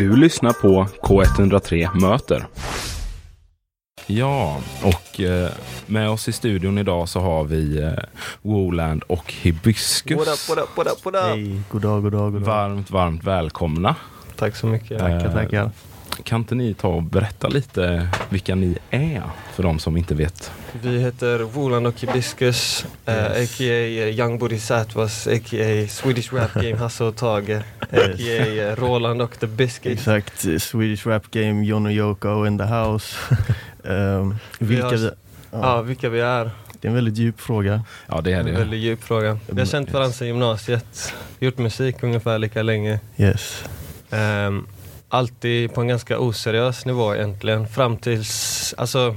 Du 0.00 0.16
lyssnar 0.16 0.52
på 0.52 0.86
K103 1.02 2.00
Möter. 2.00 2.46
Ja, 4.06 4.56
och 4.82 5.20
eh, 5.20 5.50
med 5.86 6.10
oss 6.10 6.28
i 6.28 6.32
studion 6.32 6.78
idag 6.78 7.08
så 7.08 7.20
har 7.20 7.44
vi 7.44 7.82
eh, 7.82 7.92
Woland 8.42 9.02
och 9.02 9.32
Hibiscus. 9.32 10.18
What 10.18 10.28
up, 10.28 10.48
what 10.48 10.58
up, 10.58 10.76
what 10.76 10.86
up, 10.86 11.04
what 11.04 11.14
up? 11.14 11.22
Hej, 11.36 11.60
god 11.70 11.82
dag, 11.82 12.02
god 12.02 12.12
dag, 12.12 12.32
god 12.32 12.42
dag. 12.42 12.46
Varmt, 12.46 12.90
varmt 12.90 13.24
välkomna. 13.24 13.96
Tack 14.36 14.56
så 14.56 14.66
mycket. 14.66 14.98
Tackar, 14.98 15.26
Eh, 15.26 15.32
tackar. 15.32 15.70
Kan 16.24 16.40
inte 16.40 16.54
ni 16.54 16.74
ta 16.74 16.88
och 16.88 17.02
berätta 17.02 17.48
lite 17.48 18.08
vilka 18.28 18.54
ni 18.54 18.78
är 18.90 19.22
för 19.54 19.62
de 19.62 19.78
som 19.78 19.96
inte 19.96 20.14
vet? 20.14 20.50
Vi 20.82 20.98
heter 20.98 21.38
Woland 21.38 21.86
och 21.86 22.00
Hibiscus, 22.00 22.86
eh, 23.06 23.14
Yes. 23.14 23.50
a.k.a. 23.54 24.08
Young 24.08 24.38
Bodhisattvas, 24.38 25.26
a.k.a. 25.26 25.86
Swedish 25.88 26.32
Rap 26.32 26.54
Game 26.54 26.76
Hasse 26.78 27.04
och 27.04 27.16
Tage, 27.16 27.50
a.k.a. 27.80 28.74
Roland 28.76 29.22
och 29.22 29.38
The 29.40 29.46
Biscuit. 29.46 29.98
Exakt, 29.98 30.44
eh, 30.46 30.56
Swedish 30.58 31.06
Rap 31.06 31.30
Game, 31.30 31.64
John 31.66 31.86
och 31.86 31.92
Yoko 31.92 32.46
in 32.46 32.58
the 32.58 32.64
house. 32.64 33.16
Ehm, 33.84 34.34
vilka 34.58 34.84
har- 34.84 34.92
vi, 34.96 35.04
ja, 35.04 35.12
Ja, 35.52 35.82
vilka 35.82 36.08
vi 36.08 36.20
är. 36.20 36.50
Det 36.80 36.88
är 36.88 36.90
en 36.90 36.94
väldigt 36.94 37.16
djup 37.16 37.40
fråga. 37.40 37.82
Ja, 38.06 38.20
det 38.20 38.32
är 38.32 38.40
En 38.40 38.46
det. 38.46 38.52
väldigt 38.52 38.80
djup 38.80 39.04
fråga. 39.04 39.38
Vi 39.46 39.58
har 39.60 39.66
känt 39.66 39.92
varandra 39.92 40.12
sedan 40.12 40.26
gymnasiet, 40.28 41.14
gjort 41.38 41.58
musik 41.58 42.02
ungefär 42.02 42.38
lika 42.38 42.62
länge. 42.62 43.00
Yes. 43.16 43.64
Ehm, 44.10 44.66
alltid 45.10 45.74
på 45.74 45.80
en 45.80 45.88
ganska 45.88 46.18
oseriös 46.18 46.86
nivå 46.86 47.14
egentligen. 47.14 47.68
Fram 47.68 47.96
tills, 47.96 48.74
alltså, 48.78 49.16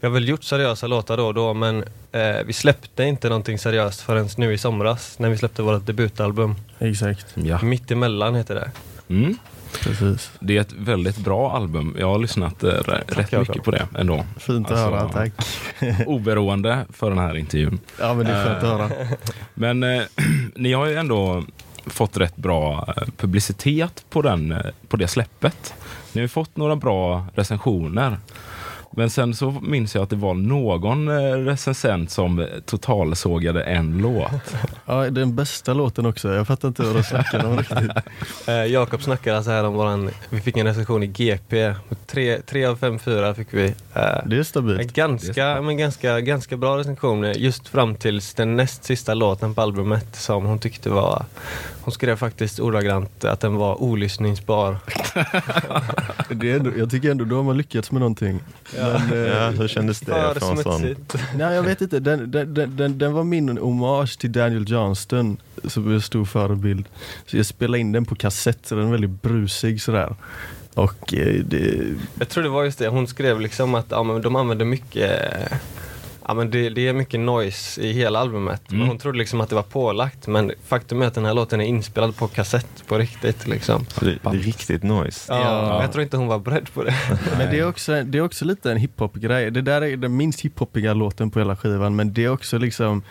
vi 0.00 0.06
har 0.06 0.10
väl 0.14 0.28
gjort 0.28 0.44
seriösa 0.44 0.86
låtar 0.86 1.16
då 1.16 1.26
och 1.26 1.34
då 1.34 1.54
men 1.54 1.84
eh, 2.12 2.36
vi 2.46 2.52
släppte 2.52 3.04
inte 3.04 3.28
någonting 3.28 3.58
seriöst 3.58 4.00
förrän 4.00 4.28
nu 4.36 4.52
i 4.52 4.58
somras 4.58 5.18
när 5.18 5.28
vi 5.28 5.36
släppte 5.36 5.62
vårt 5.62 5.86
debutalbum. 5.86 6.54
Exakt, 6.78 7.26
Ja. 7.34 7.62
Mitt 7.62 7.90
emellan 7.90 8.34
heter 8.34 8.54
det. 8.54 8.70
Mm. 9.14 9.36
precis. 9.82 10.30
Det 10.40 10.56
är 10.56 10.60
ett 10.60 10.72
väldigt 10.72 11.16
bra 11.16 11.52
album. 11.56 11.96
Jag 11.98 12.06
har 12.06 12.18
lyssnat 12.18 12.62
eh, 12.64 12.70
r- 12.70 13.04
rätt 13.06 13.32
mycket 13.32 13.62
på 13.64 13.70
det 13.70 13.86
ändå. 13.98 14.24
Fint 14.38 14.70
att 14.70 14.78
Alltså, 14.78 14.96
höra, 14.96 15.08
tack. 15.08 15.32
Oberoende 16.06 16.78
för 16.92 17.08
den 17.08 17.18
här 17.18 17.36
intervjun. 17.36 17.78
Ja 18.00 18.14
men 18.14 18.26
det 18.26 18.32
är 18.32 18.44
skönt 18.44 18.62
att 18.64 18.70
höra. 18.70 18.90
Men 19.54 19.82
eh, 19.82 20.02
ni 20.54 20.72
har 20.72 20.86
ju 20.86 20.94
ändå 20.96 21.44
fått 21.86 22.16
rätt 22.16 22.36
bra 22.36 22.94
eh, 22.96 23.08
publicitet 23.16 24.04
på, 24.10 24.22
den, 24.22 24.52
eh, 24.52 24.66
på 24.88 24.96
det 24.96 25.08
släppet. 25.08 25.74
Ni 26.12 26.20
har 26.20 26.28
fått 26.28 26.56
några 26.56 26.76
bra 26.76 27.26
recensioner. 27.34 28.18
Men 28.92 29.10
sen 29.10 29.34
så 29.34 29.50
minns 29.50 29.94
jag 29.94 30.02
att 30.02 30.10
det 30.10 30.16
var 30.16 30.34
någon 30.34 31.08
eh, 31.08 31.14
recensent 31.36 32.10
som 32.10 32.46
totalsågade 32.66 33.62
en 33.62 33.98
låt. 33.98 34.30
Ja, 34.86 35.10
den 35.10 35.34
bästa 35.34 35.74
låten 35.74 36.06
också. 36.06 36.34
Jag 36.34 36.46
fattar 36.46 36.68
inte 36.68 36.82
vad 36.82 36.94
de 36.94 37.02
snackar 37.02 37.44
om 37.46 37.58
riktigt. 37.58 37.90
Eh, 38.48 38.54
Jakob 38.64 39.02
snackade 39.02 39.36
alltså 39.36 39.50
här 39.50 39.64
om 39.64 39.74
våran, 39.74 40.10
vi 40.30 40.40
fick 40.40 40.56
en 40.56 40.66
recension 40.66 41.02
i 41.02 41.06
GP, 41.06 41.74
tre, 42.06 42.38
tre 42.46 42.64
av 42.64 42.76
fem, 42.76 42.98
fyra 42.98 43.34
fick 43.34 43.48
vi. 43.50 43.64
Eh, 43.66 43.72
Det 44.26 44.34
är 44.34 44.38
en 44.38 44.44
stabilt. 44.44 44.78
Det 44.78 44.84
är 44.84 45.06
ganska, 45.08 45.34
sant. 45.54 45.66
men 45.66 45.76
ganska, 45.76 46.20
ganska 46.20 46.56
bra 46.56 46.78
recension 46.78 47.24
eh, 47.24 47.32
just 47.36 47.68
fram 47.68 47.94
tills 47.94 48.34
den 48.34 48.56
näst 48.56 48.84
sista 48.84 49.14
låten 49.14 49.54
på 49.54 49.62
albumet 49.62 50.16
som 50.16 50.44
hon 50.44 50.58
tyckte 50.58 50.90
var, 50.90 51.24
hon 51.82 51.92
skrev 51.92 52.16
faktiskt 52.16 52.60
ordagrant 52.60 53.24
att 53.24 53.40
den 53.40 53.56
var 53.56 53.82
olyssningsbar. 53.82 54.76
Det 56.28 56.50
är 56.50 56.56
ändå, 56.56 56.70
jag 56.78 56.90
tycker 56.90 57.10
ändå 57.10 57.24
då 57.24 57.36
har 57.36 57.42
man 57.42 57.56
lyckats 57.56 57.90
med 57.92 58.00
någonting. 58.00 58.40
Men, 58.82 59.12
eh, 59.12 59.18
Ja, 59.18 59.50
hur 59.50 59.68
kändes 59.68 60.00
det 60.00 60.12
För 60.12 60.62
smutsigt. 60.62 61.14
Nej 61.36 61.54
jag 61.54 61.62
vet 61.62 61.80
inte, 61.80 62.00
den, 62.00 62.30
den, 62.30 62.54
den, 62.76 62.98
den, 62.98 63.12
var 63.12 63.24
min 63.24 63.58
hommage 63.58 64.18
till 64.18 64.32
Daniel 64.32 64.70
Johnston 64.70 65.36
som 65.64 65.90
är 65.90 65.94
en 65.94 66.02
stor 66.02 66.24
förebild. 66.24 66.88
Så 67.26 67.36
jag 67.36 67.46
spelade 67.46 67.78
in 67.78 67.92
den 67.92 68.04
på 68.04 68.14
kassett, 68.14 68.66
så 68.66 68.74
den 68.74 68.86
är 68.86 68.90
väldigt 68.90 69.22
brusig 69.22 69.82
sådär. 69.82 70.14
Och 70.74 71.14
eh, 71.14 71.44
det, 71.44 71.94
Jag 72.18 72.28
tror 72.28 72.44
det 72.44 72.50
var 72.50 72.64
just 72.64 72.78
det, 72.78 72.88
hon 72.88 73.06
skrev 73.06 73.40
liksom 73.40 73.74
att 73.74 73.86
ja, 73.88 74.02
men 74.02 74.22
de 74.22 74.36
använder 74.36 74.64
mycket 74.64 75.10
Ja 76.30 76.34
men 76.34 76.50
det, 76.50 76.68
det 76.68 76.88
är 76.88 76.92
mycket 76.92 77.20
noise 77.20 77.80
i 77.80 77.92
hela 77.92 78.18
albumet. 78.18 78.72
Mm. 78.72 78.88
Hon 78.88 78.98
trodde 78.98 79.18
liksom 79.18 79.40
att 79.40 79.48
det 79.48 79.54
var 79.54 79.62
pålagt 79.62 80.26
men 80.26 80.52
faktum 80.66 81.02
är 81.02 81.06
att 81.06 81.14
den 81.14 81.24
här 81.24 81.34
låten 81.34 81.60
är 81.60 81.64
inspelad 81.64 82.16
på 82.16 82.28
kassett 82.28 82.84
på 82.86 82.98
riktigt 82.98 83.46
liksom. 83.46 83.86
Det, 84.00 84.18
det 84.22 84.28
är 84.28 84.32
riktigt 84.32 84.82
noise. 84.82 85.32
Ja, 85.34 85.40
Ja. 85.40 85.82
Jag 85.82 85.92
tror 85.92 86.02
inte 86.02 86.16
hon 86.16 86.26
var 86.26 86.38
beredd 86.38 86.72
på 86.74 86.84
det. 86.84 86.94
men 87.38 87.50
det 87.50 87.58
är, 87.58 87.68
också, 87.68 88.02
det 88.02 88.18
är 88.18 88.22
också 88.22 88.44
lite 88.44 88.70
en 88.70 88.76
hiphop-grej. 88.76 89.50
Det 89.50 89.62
där 89.62 89.82
är 89.82 89.96
den 89.96 90.16
minst 90.16 90.40
hiphopiga 90.40 90.94
låten 90.94 91.30
på 91.30 91.38
hela 91.38 91.56
skivan 91.56 91.96
men 91.96 92.12
det 92.12 92.24
är 92.24 92.28
också 92.28 92.58
liksom 92.58 93.02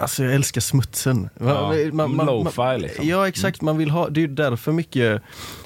Alltså 0.00 0.24
jag 0.24 0.34
älskar 0.34 0.60
smutsen. 0.60 1.28
Ja, 1.40 1.72
lo-fi 1.72 2.78
liksom. 2.78 3.08
Ja 3.08 3.28
exakt, 3.28 3.62
man 3.62 3.78
vill 3.78 3.90
ha, 3.90 4.08
det 4.08 4.20
är 4.20 4.22
ju 4.22 4.34
därför 4.34 4.72
mycket 4.72 5.22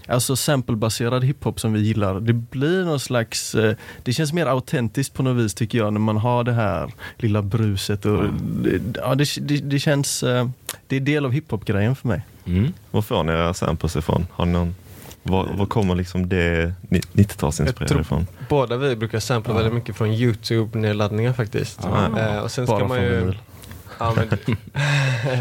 Alltså 0.08 0.36
samplebaserad 0.36 1.24
hiphop 1.24 1.60
som 1.60 1.72
vi 1.72 1.80
gillar. 1.80 2.20
Det 2.20 2.32
blir 2.32 2.84
någon 2.84 3.00
slags, 3.00 3.54
eh, 3.54 3.74
det 4.02 4.12
känns 4.12 4.32
mer 4.32 4.46
autentiskt 4.46 5.14
på 5.14 5.22
något 5.22 5.44
vis 5.44 5.54
tycker 5.54 5.78
jag 5.78 5.92
när 5.92 6.00
man 6.00 6.16
har 6.16 6.44
det 6.44 6.52
här 6.52 6.92
lilla 7.16 7.42
bruset 7.42 8.04
och 8.06 8.24
det, 8.62 8.80
ja, 8.94 9.14
det, 9.14 9.28
det, 9.40 9.56
det 9.56 9.78
känns, 9.78 10.22
eh, 10.22 10.48
det 10.86 10.96
är 10.96 11.00
del 11.00 11.24
av 11.24 11.32
hiphop-grejen 11.32 11.96
för 11.96 12.08
mig. 12.08 12.22
Mm. 12.46 12.72
Var 12.90 13.02
får 13.02 13.24
ni 13.24 13.32
era 13.32 13.54
samples 13.54 13.96
ifrån? 13.96 14.26
Har 14.32 14.46
ni 14.46 14.52
någon, 14.52 14.74
var, 15.22 15.48
var 15.54 15.66
kommer 15.66 15.94
liksom 15.94 16.28
det 16.28 16.72
ni- 16.88 17.00
90-talsinspirerade 17.12 17.88
tror- 17.88 18.00
ifrån? 18.00 18.26
Båda 18.48 18.76
vi 18.76 18.96
brukar 18.96 19.20
sampla 19.20 19.52
Ja. 19.52 19.56
väldigt 19.56 19.74
mycket 19.74 19.96
från 19.96 20.08
Youtube-nedladdningar 20.12 21.32
faktiskt. 21.32 21.80
Ah. 21.84 22.18
Eh, 22.20 22.38
och 22.38 22.50
sen 22.50 22.66
Bara 22.66 22.78
ska 22.78 22.88
man 22.88 22.96
från 22.96 23.06
ju... 23.06 23.32
Ja, 24.02 24.14
men, 24.16 24.56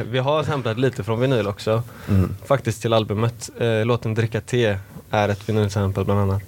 vi 0.11 0.19
har 0.19 0.43
samplat 0.43 0.79
lite 0.79 1.03
från 1.03 1.19
vinyl 1.19 1.47
också. 1.47 1.83
Mm. 2.09 2.35
Faktiskt 2.45 2.81
till 2.81 2.93
albumet. 2.93 3.49
Eh, 3.59 3.85
låten 3.85 4.13
Dricka 4.13 4.41
te 4.41 4.77
är 5.11 5.29
ett 5.29 5.49
vinylsample 5.49 6.03
bland 6.03 6.19
annat. 6.19 6.43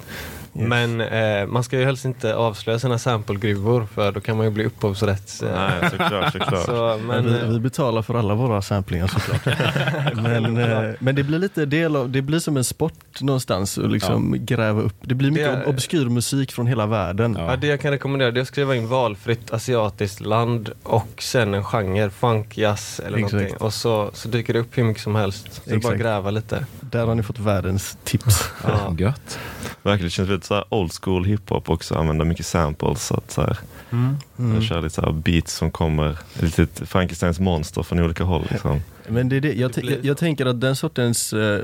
Yes. 0.56 0.68
Men 0.68 1.02
eh, 1.02 1.48
man 1.48 1.64
ska 1.64 1.80
ju 1.80 1.86
helst 1.86 2.06
inte 2.06 2.36
avslöja 2.36 2.80
sina 2.80 2.98
samplegruvor 3.00 3.86
för 3.94 4.12
då 4.12 4.20
kan 4.20 4.38
man 4.38 4.46
ju 4.46 4.52
bli 4.52 4.66
upphovsrätts... 4.66 5.44
Eh, 5.44 5.56
Nej, 5.56 5.90
såklart, 5.92 6.32
såklart. 6.34 6.66
så, 6.66 7.00
Men 7.08 7.08
men, 7.08 7.26
vi, 7.26 7.48
vi 7.48 7.56
eh, 7.56 7.62
betalar 7.62 8.02
för 8.02 8.14
alla 8.16 8.34
våra 8.36 8.62
samplingar 8.62 9.08
såklart. 9.08 9.46
men, 10.16 10.58
eh, 10.58 10.92
men 11.00 11.16
det 11.16 11.24
blir 11.24 11.40
lite 11.40 11.66
del 11.66 11.96
av, 11.96 12.10
det 12.10 12.22
blir 12.22 12.40
som 12.40 12.58
en 12.58 12.64
sport 12.64 13.22
någonstans 13.22 13.78
att 13.78 13.92
liksom 13.92 14.46
gräva 14.46 14.82
upp. 14.82 14.96
Det 15.02 15.16
blir 15.16 15.32
mycket 15.32 15.52
Det 15.52 15.64
ob- 15.66 15.70
obskyr 15.70 16.06
musik 16.06 16.52
från 16.52 16.68
hela 16.68 16.86
världen. 16.86 17.36
Ja. 17.40 17.46
ja, 17.50 17.56
det 17.56 17.68
jag 17.68 17.82
kan 17.82 17.92
rekommendera 17.92 18.32
det 18.32 18.40
är 18.40 18.42
att 18.42 18.48
skriva 18.48 18.76
in 18.76 18.88
valfritt 18.88 19.54
asiatiskt 19.54 20.20
land 20.22 20.70
och 20.84 21.08
sen 21.18 21.54
en 21.54 21.64
genre, 21.64 22.10
funk, 22.10 22.58
jazz 22.58 23.00
eller 23.06 23.18
Exakt. 23.18 23.34
någonting. 23.34 23.58
Och 23.58 23.74
så, 23.74 24.10
så 24.14 24.28
dyker 24.28 24.54
det 24.54 24.60
upp 24.60 24.78
hur 24.78 24.84
mycket 24.84 25.04
som 25.04 25.16
helst. 25.16 25.54
Så 25.54 25.62
det 25.66 25.76
är 25.76 25.80
bara 25.80 25.94
att 25.94 26.00
gräva 26.00 26.32
lite. 26.32 26.66
Där 26.94 27.06
har 27.06 27.16
ni 27.16 27.24
fått 27.24 27.40
världens 27.40 27.98
tips. 28.04 28.44
Ja. 28.64 28.96
Gött. 28.98 29.40
Verkligen, 29.84 30.06
det 30.06 30.10
känns 30.10 30.30
väldigt 30.30 30.46
så 30.46 30.54
här 30.54 30.66
old 30.70 30.92
school 31.02 31.26
hiphop 31.26 31.70
också, 31.70 31.96
använda 31.96 32.26
mycket 32.26 32.46
samples. 32.46 33.06
Så 33.08 33.16
att 33.16 33.32
så 33.32 33.42
här, 33.42 33.58
Mm. 33.92 34.18
Jag 34.54 34.64
kör 34.64 34.82
lite 34.82 34.96
så 34.96 35.02
här 35.02 35.12
beats 35.12 35.54
som 35.54 35.72
kommer, 35.72 36.18
ett 36.36 36.42
litet 36.42 36.90
Frankensteins 36.90 37.40
monster 37.40 37.84
från 37.84 38.00
olika 38.00 38.24
håll. 38.24 38.48
Liksom. 38.50 38.82
Men 39.08 39.30
det 39.30 39.36
är 39.36 39.42
det. 39.42 39.54
Jag, 39.54 39.70
Det 39.70 39.74
t- 39.74 39.82
blir- 39.82 39.96
jag, 39.96 40.06
jag 40.06 40.18
tänker 40.18 40.46
att 40.46 40.62
den 40.62 40.76
sortens 40.76 41.34
eh, 41.34 41.60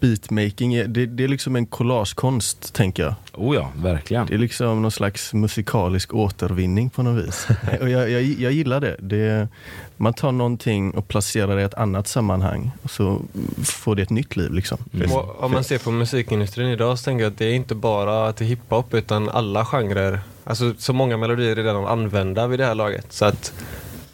beatmaking, 0.00 0.74
är, 0.74 0.84
det, 0.88 1.06
det 1.06 1.24
är 1.24 1.28
liksom 1.28 1.56
en 1.56 1.66
collagekonst 1.66 2.74
tänker 2.74 3.02
jag. 3.02 3.14
Oh 3.34 3.54
ja, 3.56 3.70
verkligen. 3.76 4.26
Det 4.26 4.34
är 4.34 4.38
liksom 4.38 4.82
någon 4.82 4.90
slags 4.90 5.34
musikalisk 5.34 6.14
återvinning 6.14 6.90
på 6.90 7.02
något 7.02 7.24
vis. 7.26 7.46
och 7.80 7.88
jag, 7.90 8.10
jag, 8.10 8.22
jag 8.22 8.52
gillar 8.52 8.80
det. 8.80 8.96
det. 8.98 9.48
Man 9.96 10.14
tar 10.14 10.32
någonting 10.32 10.90
och 10.90 11.08
placerar 11.08 11.56
det 11.56 11.62
i 11.62 11.64
ett 11.64 11.74
annat 11.74 12.08
sammanhang 12.08 12.70
och 12.82 12.90
så 12.90 13.22
får 13.64 13.94
det 13.96 14.02
ett 14.02 14.10
nytt 14.10 14.36
liv 14.36 14.52
liksom. 14.52 14.78
Mm. 14.94 15.12
Och 15.12 15.42
om 15.44 15.52
man 15.52 15.64
ser 15.64 15.78
på 15.78 15.90
musikindustrin 15.90 16.68
idag 16.68 16.98
så 16.98 17.04
tänker 17.04 17.24
jag 17.24 17.30
att 17.32 17.38
det 17.38 17.44
är 17.46 17.54
inte 17.54 17.74
bara 17.74 18.32
till 18.32 18.46
hiphop 18.46 18.94
utan 18.94 19.28
alla 19.28 19.64
genrer. 19.64 20.20
Alltså 20.44 20.74
så 20.78 20.92
många 20.92 21.16
melodier 21.16 21.50
är 21.50 21.56
redan 21.56 21.86
använda 21.86 22.46
vid 22.46 22.58
det 22.58 22.64
här 22.66 22.74
laget. 22.74 23.06
Så 23.12 23.24
att 23.24 23.52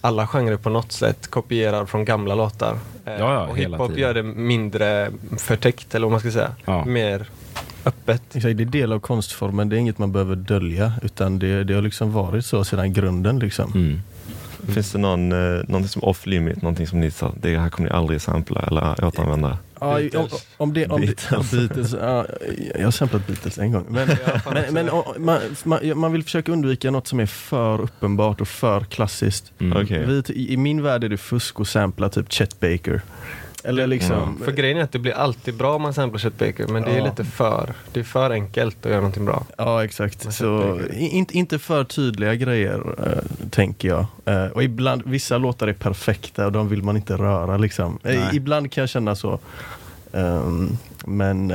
alla 0.05 0.27
genrer 0.27 0.57
på 0.57 0.71
något 0.71 0.93
sätt 0.93 1.31
kopierar 1.31 1.87
från 1.87 2.05
gamla 2.05 2.35
låtar. 2.35 2.79
Eh, 3.05 3.13
Ja, 3.13 3.35
ja, 3.35 3.47
och 3.47 3.57
hiphop 3.57 3.97
gör 3.99 4.15
det 4.15 4.23
mindre 4.23 5.11
förtäckt 5.39 5.95
eller 5.95 6.07
vad 6.07 6.11
man 6.11 6.21
ska 6.21 6.31
säga. 6.31 6.51
Ja. 6.65 6.85
Mer 6.85 7.27
öppet. 7.85 8.23
Exakt, 8.37 8.57
det 8.57 8.63
är 8.63 8.67
del 8.67 8.93
av 8.93 9.01
konstformen, 9.01 9.69
det 9.69 9.77
är 9.77 9.79
inget 9.79 9.99
man 9.99 10.13
behöver 10.13 10.37
dölja 10.37 10.93
utan 11.03 11.39
det, 11.39 11.65
det 11.65 11.75
har 11.75 11.83
liksom 11.83 12.13
varit 12.13 12.47
så 12.47 12.65
sedan 12.65 12.93
grunden. 12.93 13.39
Liksom. 13.39 13.73
Mm. 13.75 14.01
Finns 14.75 14.93
det 14.93 14.99
någon, 14.99 15.33
eh, 15.33 15.63
någonting 15.69 15.89
som 15.89 16.03
off 16.05 16.27
limit, 16.27 16.63
någonting 16.63 16.87
som 16.87 17.01
ni 17.01 17.11
sa, 17.11 17.33
det 17.41 17.59
här 17.59 17.71
kommer 17.71 17.89
ni 17.89 17.95
aldrig 17.95 18.21
sampla 18.21 18.61
eller 18.61 19.05
återanvända? 19.05 19.59
Ja, 19.81 20.01
om, 20.21 20.29
om 20.57 20.73
det, 20.75 20.87
om 20.87 21.01
Beatles. 21.01 21.51
Det, 21.51 21.57
Beatles 21.57 21.93
ja, 21.93 22.27
jag 22.75 22.85
har 22.85 22.91
samplat 22.91 23.27
Beatles 23.27 23.59
en 23.59 23.73
gång. 23.73 23.87
Men, 23.89 24.09
men, 24.53 24.75
men 24.75 24.91
o- 24.91 25.15
man, 25.19 25.41
man, 25.65 25.99
man 25.99 26.13
vill 26.13 26.23
försöka 26.25 26.53
undvika 26.53 26.91
något 26.91 27.07
som 27.07 27.21
är 27.21 27.27
för 27.27 27.81
uppenbart 27.81 28.41
och 28.41 28.49
för 28.49 28.81
klassiskt. 28.81 29.53
Mm. 29.61 29.83
Okej. 29.83 30.05
Vi, 30.07 30.23
i, 30.35 30.53
I 30.53 30.57
min 30.57 30.83
värld 30.83 31.05
är 31.05 31.09
det 31.09 31.17
fusk 31.17 31.61
att 31.61 31.69
sampla 31.69 32.09
typ 32.09 32.33
Chet 32.33 32.61
Baker. 32.61 33.03
Eller 33.65 33.87
liksom... 33.87 34.41
För 34.45 34.53
grejen 34.53 34.79
är 34.79 34.83
att 34.83 34.93
det 34.93 34.99
blir 34.99 35.13
alltid 35.13 35.57
bra 35.57 35.75
om 35.77 35.83
man 35.83 35.95
samplar 35.95 36.31
Baker 36.31 36.67
men 36.69 36.83
det 36.83 36.91
är 36.91 36.99
Ja. 36.99 37.05
lite 37.05 37.25
för, 37.25 37.75
det 37.93 38.01
är 38.01 38.05
för 38.05 38.31
enkelt 38.31 38.77
att 38.87 38.91
göra 38.91 39.01
någonting 39.01 39.25
bra. 39.25 39.47
Ja 39.59 39.85
exakt. 39.85 40.33
Så, 40.35 40.81
inte, 40.93 41.39
inte 41.39 41.59
för 41.59 41.85
tydliga 41.85 42.35
grejer 42.35 42.95
eh, 43.07 43.49
tänker 43.51 43.89
jag. 43.89 44.07
Eh, 44.25 44.47
och 44.47 44.63
ibland, 44.63 45.03
vissa 45.07 45.39
låtar 45.39 45.69
är 45.69 45.73
perfekta 45.73 46.47
och 46.47 46.53
de 46.53 46.69
vill 46.69 46.83
man 46.83 46.97
inte 46.97 47.17
röra 47.17 47.57
liksom. 47.57 47.99
Nej. 48.03 48.29
ibland 48.33 48.73
kan 48.73 48.83
jag 48.83 48.89
känna 48.89 49.15
så. 49.17 49.39
Ehm, 50.13 50.77
men 51.07 51.53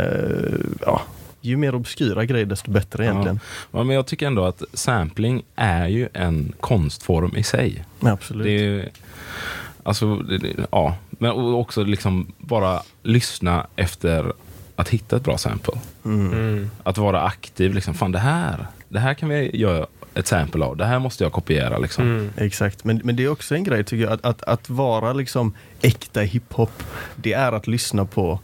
ja, 0.86 1.02
ju 1.42 1.58
mer 1.58 1.76
obskyra 1.76 2.26
grejer 2.26 2.46
desto 2.46 2.72
bättre 2.72 3.04
egentligen. 3.06 3.40
Ja, 3.72 3.84
men 3.84 3.96
jag 3.96 4.06
tycker 4.06 4.28
ändå 4.28 4.46
att 4.46 4.64
sampling 4.74 5.44
är 5.56 5.88
ju 5.88 6.10
en 6.14 6.54
konstform 6.60 7.36
i 7.36 7.44
sig. 7.44 7.84
Ja, 8.00 8.12
absolut. 8.12 8.44
Det 8.46 8.52
är 8.52 8.60
ju, 8.62 8.86
alltså, 9.84 10.26
ja. 10.72 10.96
Men 11.10 11.32
också 11.32 11.84
liksom 11.84 12.34
bara 12.38 12.82
lyssna 13.04 13.68
efter 13.76 14.34
att 14.76 14.90
hitta 14.90 15.16
ett 15.16 15.24
bra 15.24 15.38
sample. 15.38 15.74
Mm. 16.06 16.34
Mm. 16.34 16.72
Att 16.84 16.98
vara 16.98 17.22
aktiv. 17.22 17.74
Liksom, 17.74 17.94
Fan, 17.94 18.12
det 18.12 18.20
här, 18.20 18.68
det 18.90 19.00
här 19.00 19.14
kan 19.14 19.30
vi 19.30 19.58
göra 19.58 19.86
ett 20.14 20.28
sample 20.28 20.66
av. 20.66 20.78
Det 20.78 20.86
här 20.86 21.00
måste 21.00 21.24
jag 21.24 21.32
kopiera. 21.32 21.78
Liksom. 21.78 22.04
Mm. 22.04 22.30
Exakt, 22.38 22.84
men, 22.84 23.02
men 23.04 23.16
det 23.16 23.24
är 23.24 23.30
också 23.30 23.56
en 23.56 23.64
grej 23.64 23.84
tycker 23.84 24.04
jag, 24.04 24.14
att, 24.14 24.26
att, 24.26 24.44
att 24.44 24.70
vara 24.70 25.14
liksom 25.14 25.54
äkta 25.82 26.22
hiphop, 26.22 26.84
det 27.16 27.34
är 27.34 27.52
att 27.52 27.68
lyssna 27.68 28.06
på 28.06 28.40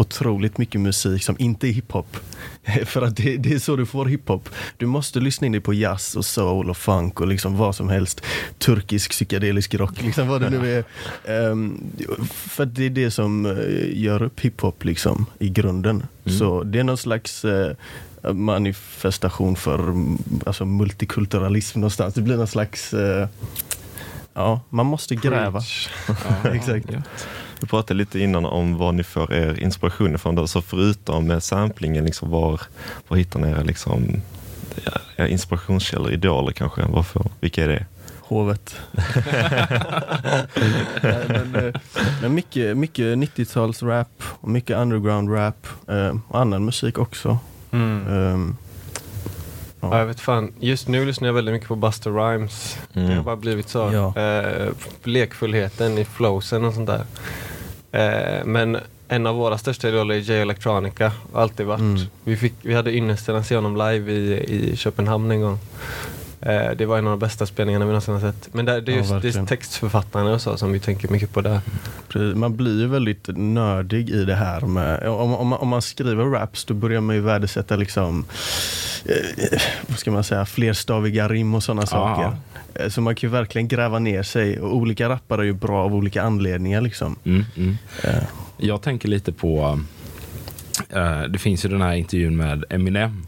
otroligt 0.00 0.58
mycket 0.58 0.80
musik 0.80 1.24
som 1.24 1.36
inte 1.38 1.68
är 1.68 1.72
hiphop. 1.72 2.16
För 2.84 3.02
att 3.02 3.16
det, 3.16 3.36
det 3.36 3.52
är 3.54 3.58
så 3.58 3.76
du 3.76 3.86
får 3.86 4.06
hiphop. 4.06 4.48
Du 4.76 4.86
måste 4.86 5.20
lyssna 5.20 5.46
in 5.46 5.52
dig 5.52 5.60
på 5.60 5.74
jazz 5.74 6.16
och 6.16 6.24
soul 6.24 6.70
och 6.70 6.76
funk 6.76 7.20
och 7.20 7.26
liksom 7.26 7.56
vad 7.56 7.74
som 7.74 7.88
helst. 7.88 8.20
Turkisk 8.58 9.10
psykedelisk 9.10 9.74
rock, 9.74 10.02
liksom 10.02 10.28
vad 10.28 10.40
det 10.40 10.50
nu 10.50 10.74
är. 10.76 10.84
Ehm, 11.24 11.82
för 12.30 12.66
det 12.66 12.84
är 12.86 12.90
det 12.90 13.10
som 13.10 13.46
eh, 13.46 14.02
gör 14.02 14.22
upp 14.22 14.40
hiphop 14.40 14.84
liksom 14.84 15.26
i 15.38 15.48
grunden. 15.48 16.06
Mm. 16.24 16.38
Så 16.38 16.62
det 16.62 16.78
är 16.78 16.84
någon 16.84 16.98
slags 16.98 17.44
eh, 17.44 17.72
manifestation 18.32 19.56
för 19.56 19.78
mm, 19.78 20.18
alltså, 20.46 20.64
multikulturalism 20.64 21.80
någonstans. 21.80 22.14
Det 22.14 22.22
blir 22.22 22.36
någon 22.36 22.46
slags 22.46 22.94
eh, 22.94 23.28
Ja, 24.34 24.60
man 24.68 24.86
måste 24.86 25.14
gräva. 25.14 25.62
Ja, 26.44 26.50
Exakt. 26.50 26.86
Ja. 26.90 27.02
Vi 27.60 27.66
pratade 27.66 27.98
lite 27.98 28.20
innan 28.20 28.46
om 28.46 28.76
var 28.76 28.92
ni 28.92 29.02
får 29.02 29.32
er 29.32 29.60
inspiration 29.60 30.14
ifrån. 30.14 30.34
Då. 30.34 30.46
Så 30.46 30.62
förutom 30.62 31.26
med 31.26 31.42
samplingen, 31.42 32.04
liksom 32.04 32.30
var, 32.30 32.60
var 33.08 33.16
hittar 33.16 33.40
ni 33.40 33.48
era 33.48 33.62
liksom, 33.62 34.22
ja, 35.16 35.26
inspirationskällor, 35.26 36.12
idoler 36.12 36.52
kanske? 36.52 36.82
Varför, 36.82 37.22
vilka 37.40 37.64
är 37.64 37.68
det? 37.68 37.86
Hovet. 38.20 38.76
Men, 41.02 41.54
eh, 41.54 41.74
men 42.22 42.34
mycket, 42.34 42.76
mycket 42.76 43.18
90-tals-rap 43.18 44.22
och 44.22 44.48
mycket 44.48 44.76
underground-rap 44.76 45.66
eh, 45.88 46.16
och 46.28 46.40
annan 46.40 46.64
musik 46.64 46.98
också. 46.98 47.38
Mm. 47.70 48.06
Ehm, 48.08 48.56
Ja, 49.80 49.98
jag 49.98 50.06
vet 50.06 50.20
fan. 50.20 50.52
Just 50.60 50.88
nu 50.88 51.06
lyssnar 51.06 51.28
jag 51.28 51.32
väldigt 51.34 51.52
mycket 51.52 51.68
på 51.68 51.76
Buster 51.76 52.10
Rhymes. 52.10 52.78
Det 52.92 53.00
har 53.00 53.10
Mm. 53.12 53.24
bara 53.24 53.36
blivit 53.36 53.68
så. 53.68 53.90
Ja. 53.92 54.22
Eh, 54.22 54.68
lekfullheten 55.04 55.98
i 55.98 56.04
flowsen 56.04 56.64
och 56.64 56.74
sånt 56.74 56.90
där. 56.90 57.04
Eh, 57.92 58.44
men 58.44 58.78
en 59.08 59.26
av 59.26 59.34
våra 59.36 59.58
största 59.58 59.88
idoler 59.88 60.14
är 60.14 60.18
J 60.18 60.40
Electronica. 60.40 61.12
Alltid 61.34 61.66
varit. 61.66 61.80
Mm. 61.80 62.00
Vi, 62.24 62.36
fick, 62.36 62.52
vi 62.62 62.74
hade 62.74 62.92
ynnesten 62.96 63.36
att 63.36 63.46
se 63.46 63.54
honom 63.54 63.76
live 63.76 64.12
i, 64.12 64.44
i 64.72 64.76
Köpenhamn 64.76 65.30
en 65.30 65.40
gång. 65.40 65.58
Eh, 66.42 66.70
det 66.76 66.86
var 66.86 66.98
en 66.98 67.04
av 67.06 67.10
de 67.10 67.18
bästa 67.18 67.46
spelningarna 67.46 67.84
vi 67.84 67.88
någonsin 67.88 68.14
har 68.14 68.20
sett. 68.20 68.54
Men 68.54 68.64
där, 68.64 68.80
det 68.80 68.92
är 68.92 68.96
Ja, 68.96 69.20
just 69.22 69.34
det 69.34 69.40
är 69.40 69.46
textförfattarna 69.46 70.32
och 70.32 70.40
så 70.40 70.56
som 70.56 70.72
vi 70.72 70.80
tänker 70.80 71.08
mycket 71.08 71.32
på 71.32 71.40
där. 71.40 71.60
man 72.34 72.56
blir 72.56 72.80
ju 72.80 72.86
väldigt 72.86 73.28
nördig 73.36 74.10
i 74.10 74.24
det 74.24 74.34
här 74.34 74.60
med, 74.60 75.08
om, 75.08 75.34
om, 75.34 75.48
man, 75.48 75.58
om 75.58 75.68
man 75.68 75.82
skriver 75.82 76.24
raps 76.24 76.64
då 76.64 76.74
börjar 76.74 77.00
man 77.00 77.14
ju 77.16 77.20
värdesätta 77.22 77.76
liksom, 77.76 78.24
eh, 79.04 79.60
vad 79.86 79.98
ska 79.98 80.10
man 80.10 80.24
säga, 80.24 80.46
flerstaviga 80.46 81.28
rim 81.28 81.54
och 81.54 81.62
sådana 81.62 81.86
saker. 81.86 82.36
Eh, 82.74 82.88
Så 82.88 83.00
man 83.00 83.14
kan 83.14 83.28
ju 83.30 83.32
verkligen 83.32 83.68
gräva 83.68 83.98
ner 83.98 84.22
sig 84.22 84.60
och 84.60 84.76
olika 84.76 85.08
rappare 85.08 85.40
är 85.42 85.44
ju 85.44 85.52
bra 85.52 85.84
av 85.84 85.94
olika 85.94 86.22
anledningar 86.22 86.80
liksom. 86.80 87.16
Mm, 87.24 87.44
mm. 87.56 87.76
Eh, 88.04 88.22
Jag 88.56 88.82
tänker 88.82 89.08
lite 89.08 89.32
på, 89.32 89.80
eh, 90.90 91.22
det 91.22 91.38
finns 91.38 91.64
ju 91.64 91.68
den 91.68 91.82
här 91.82 91.92
intervjun 91.94 92.36
med 92.36 92.64
Eminem. 92.70 93.26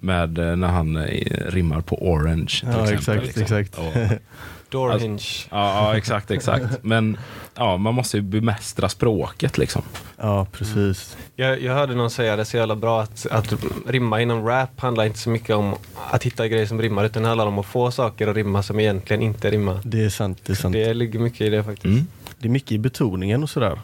Med 0.00 0.38
eh, 0.38 0.56
när 0.56 0.68
han 0.68 0.96
eh, 0.96 1.50
rimmar 1.50 1.80
på 1.80 2.08
Orange. 2.10 2.46
Till 2.46 2.68
Ja, 2.72 2.92
exempel, 2.92 2.94
exakt, 2.98 3.36
liksom. 3.36 3.42
exakt. 3.58 3.78
Och, 3.78 4.18
Doorhinge. 4.70 5.22
ja, 5.50 5.74
ja, 5.90 5.96
exakt, 5.96 6.30
exakt. 6.30 6.64
Men 6.82 7.18
ja, 7.54 7.76
man 7.76 7.94
måste 7.94 8.16
ju 8.16 8.22
bemästra 8.22 8.88
språket 8.88 9.58
liksom. 9.58 9.82
Ja, 10.16 10.46
precis. 10.52 11.16
Jag, 11.36 11.62
jag 11.62 11.74
hörde 11.74 11.94
någon 11.94 12.10
säga 12.10 12.36
det 12.36 12.44
så 12.44 12.56
jävla 12.56 12.76
bra 12.76 13.02
att, 13.02 13.26
att 13.30 13.54
rimma 13.86 14.20
inom 14.20 14.46
rap 14.46 14.80
handlar 14.80 15.04
inte 15.04 15.18
så 15.18 15.30
mycket 15.30 15.56
om 15.56 15.74
att 16.10 16.24
hitta 16.24 16.48
grejer 16.48 16.66
som 16.66 16.82
rimmar 16.82 17.04
utan 17.04 17.22
det 17.22 17.28
handlar 17.28 17.46
om 17.46 17.58
att 17.58 17.66
få 17.66 17.90
saker 17.90 18.28
att 18.28 18.36
rimma 18.36 18.62
som 18.62 18.80
egentligen 18.80 19.22
inte 19.22 19.50
rimmar. 19.50 19.80
Det 19.84 20.04
är 20.04 20.08
sant. 20.08 20.38
Det 20.46 20.52
är 20.52 20.56
sant. 20.56 20.72
Det 20.72 20.94
ligger 20.94 21.18
mycket 21.18 21.40
i 21.40 21.50
det 21.50 21.64
faktiskt. 21.64 21.84
Mm. 21.84 22.06
Det 22.38 22.48
är 22.48 22.52
mycket 22.52 22.72
i 22.72 22.78
betoningen 22.78 23.42
och 23.42 23.50
sådär. 23.50 23.80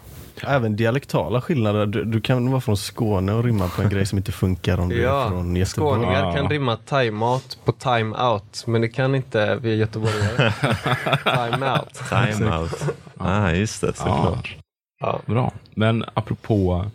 Även 0.48 0.76
dialektala 0.76 1.40
skillnader. 1.40 1.86
Du, 1.86 2.04
du 2.04 2.20
kan 2.20 2.50
vara 2.50 2.60
från 2.60 2.76
Skåne 2.76 3.32
och 3.32 3.44
rimma 3.44 3.68
på 3.68 3.82
en 3.82 3.88
grej 3.88 4.06
som 4.06 4.18
inte 4.18 4.32
funkar 4.32 4.80
om 4.80 4.88
du 4.88 5.04
är 5.08 5.28
från 5.28 5.56
Göteborg. 5.56 5.66
skåningar 6.00 6.24
Ja. 6.24 6.32
kan 6.34 6.48
rimma 6.50 6.76
time-out 6.76 7.58
på 7.64 7.72
time-out 7.72 8.64
men 8.66 8.80
det 8.80 8.88
kan 8.88 9.14
inte 9.14 9.56
vi 9.56 9.74
göteborgare. 9.74 10.52
time-out. 11.24 12.02
Time 12.08 12.56
out. 12.58 12.84
ah, 13.18 13.50
just 13.50 13.80
det, 13.80 13.96
såklart. 13.96 14.56
Ja. 15.00 15.20
Bra. 15.26 15.52
Men 15.74 16.04
apropå 16.14 16.86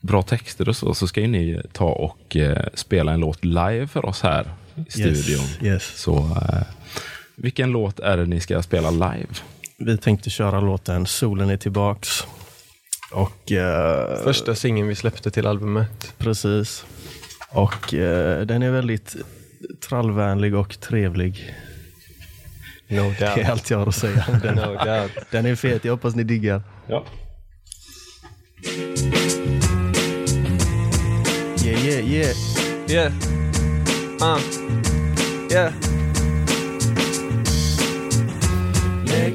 bra 0.00 0.22
texter 0.22 0.68
och 0.68 0.76
så, 0.76 0.94
så 0.94 1.06
ska 1.08 1.20
ju 1.20 1.26
ni 1.26 1.60
ta 1.72 1.88
och 1.88 2.36
eh, 2.36 2.66
spela 2.74 3.12
en 3.12 3.20
låt 3.20 3.44
live 3.44 3.86
för 3.86 4.04
oss 4.06 4.22
här 4.22 4.46
i 4.86 4.90
studion. 4.90 5.44
Yes, 5.44 5.62
yes. 5.62 5.98
Så 6.00 6.16
eh, 6.18 6.62
vilken 7.36 7.70
låt 7.70 8.00
är 8.00 8.16
det 8.16 8.26
ni 8.26 8.40
ska 8.40 8.62
spela 8.62 8.90
live? 8.90 9.26
Vi 9.86 9.98
tänkte 9.98 10.30
köra 10.30 10.60
låten 10.60 11.06
Solen 11.06 11.50
är 11.50 11.56
tillbaks. 11.56 12.08
Och 13.12 13.52
eh, 13.52 14.22
Första 14.24 14.54
singeln 14.54 14.88
vi 14.88 14.94
släppte 14.94 15.30
till 15.30 15.46
albumet. 15.46 16.14
precis. 16.18 16.84
Och 17.50 17.94
eh, 17.94 18.40
den 18.46 18.62
är 18.62 18.70
väldigt 18.70 19.16
trallvänlig 19.88 20.54
och 20.54 20.80
trevlig. 20.80 21.54
No 22.88 23.14
Det 23.18 23.24
är 23.24 23.36
doubt. 23.36 23.48
allt 23.50 23.70
jag 23.70 23.78
har 23.78 23.86
att 23.86 23.94
säga. 23.94 24.24
Den, 24.42 24.54
No 24.56 24.84
doubt. 24.84 25.10
den 25.30 25.46
är 25.46 25.54
fet, 25.54 25.84
jag 25.84 25.92
hoppas 25.92 26.14
ni 26.14 26.24
diggar. 26.24 26.62
Ja. 26.86 27.04
Yeah, 31.64 31.86
yeah, 31.86 32.06
yeah. 32.06 32.36
Yeah. 32.88 33.12
Uh. 34.22 34.40
Yeah. 35.52 35.72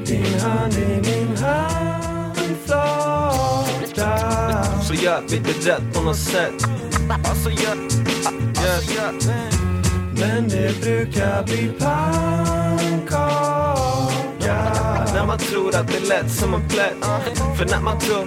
Din 0.08 0.40
hand 0.40 0.74
i 0.74 1.00
min 1.10 1.36
handflata 1.36 1.82
Så 4.82 4.94
gör 4.94 5.22
vi 5.30 5.38
det 5.38 5.70
rätt 5.70 5.94
på 5.94 6.02
något 6.02 6.16
sätt 6.16 6.54
Alltså 7.24 7.50
gör... 7.50 7.76
Yeah. 8.64 9.14
Men 10.14 10.48
det 10.48 10.80
brukar 10.80 11.42
bli 11.44 11.70
pannkaka 11.78 13.18
När 15.14 15.26
man 15.26 15.38
tror 15.38 15.76
att 15.76 15.88
det 15.88 15.96
är 15.96 16.08
lätt 16.08 16.30
som 16.32 16.54
en 16.54 16.68
plätt 16.68 17.04
För 17.56 17.64
när 17.64 17.80
man 17.80 17.98
tror 17.98 18.26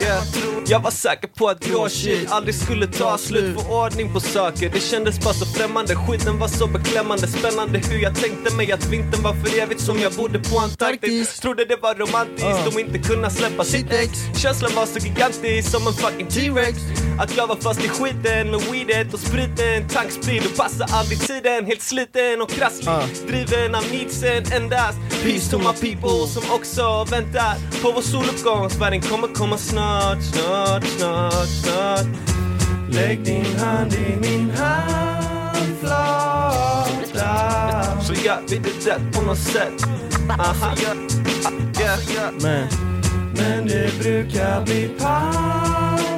Yeah. 0.00 0.49
Jag 0.70 0.80
var 0.80 0.90
säker 0.90 1.28
på 1.28 1.48
att 1.48 1.64
grå 1.64 1.88
shit 1.88 2.32
aldrig 2.32 2.54
skulle 2.54 2.86
ta 2.86 3.18
slut. 3.18 3.60
Få 3.60 3.84
ordning 3.84 4.12
på 4.12 4.20
saker, 4.20 4.70
det 4.70 4.80
kändes 4.80 5.20
bara 5.20 5.34
så 5.34 5.46
främmande. 5.46 5.96
Skiten 5.96 6.38
var 6.38 6.48
så 6.48 6.66
beklämmande, 6.66 7.26
spännande 7.26 7.78
hur 7.78 7.98
jag 7.98 8.14
tänkte 8.14 8.56
mig 8.56 8.72
att 8.72 8.86
vintern 8.86 9.22
var 9.22 9.34
för 9.34 9.58
evigt 9.58 9.80
som 9.80 9.98
jag 9.98 10.12
bodde 10.12 10.38
på 10.38 10.58
Antarktis. 10.58 11.40
Trodde 11.40 11.64
det 11.64 11.76
var 11.76 11.94
romantiskt 11.94 12.66
om 12.72 12.78
inte 12.78 12.98
kunna 12.98 13.30
släppa 13.30 13.64
sitt 13.64 13.92
ex. 13.92 14.10
Känslan 14.42 14.70
var 14.74 14.86
så 14.86 14.98
gigantisk 14.98 15.70
som 15.70 15.86
en 15.86 15.92
fucking 15.92 16.26
T-Rex. 16.26 16.78
Att 17.20 17.36
jag 17.36 17.46
var 17.46 17.56
fast 17.56 17.84
i 17.84 17.88
skiten 17.88 18.50
med 18.50 18.60
weedet 18.70 19.14
och 19.14 19.20
spriten. 19.20 19.88
Tanksprid 19.88 20.42
och 20.46 20.56
passar 20.56 20.86
aldrig 20.90 21.20
tiden. 21.20 21.66
Helt 21.66 21.82
sliten 21.82 22.42
och 22.42 22.50
krasslig 22.50 22.88
Driven 23.28 23.74
av 23.74 23.84
needsen 23.92 24.52
endast. 24.52 24.98
Peace 25.22 25.50
to 25.50 25.58
my 25.58 25.74
people 25.80 26.26
som 26.26 26.42
också 26.50 27.06
väntar 27.10 27.54
på 27.82 27.92
vår 27.92 28.02
soluppgång. 28.02 28.70
Sverige 28.70 29.00
kommer 29.00 29.28
komma 29.28 29.58
snart, 29.58 30.22
snart, 30.22 30.59
snart, 30.66 31.48
snart 31.48 32.06
Lägg 32.90 33.24
din 33.24 33.58
hand 33.58 33.92
i 33.92 34.16
min 34.20 34.50
handflata 34.50 35.60
Så 38.00 38.14
gör 38.14 38.40
vi 38.48 38.58
det 38.58 39.12
på 39.12 39.22
något 39.22 39.38
sätt 39.38 39.82
Aha. 40.38 40.74
Yeah. 41.80 42.32
Men 42.40 42.66
Men 43.36 43.66
det 43.66 43.98
brukar 44.02 44.64
bli 44.64 44.90
man 45.00 46.09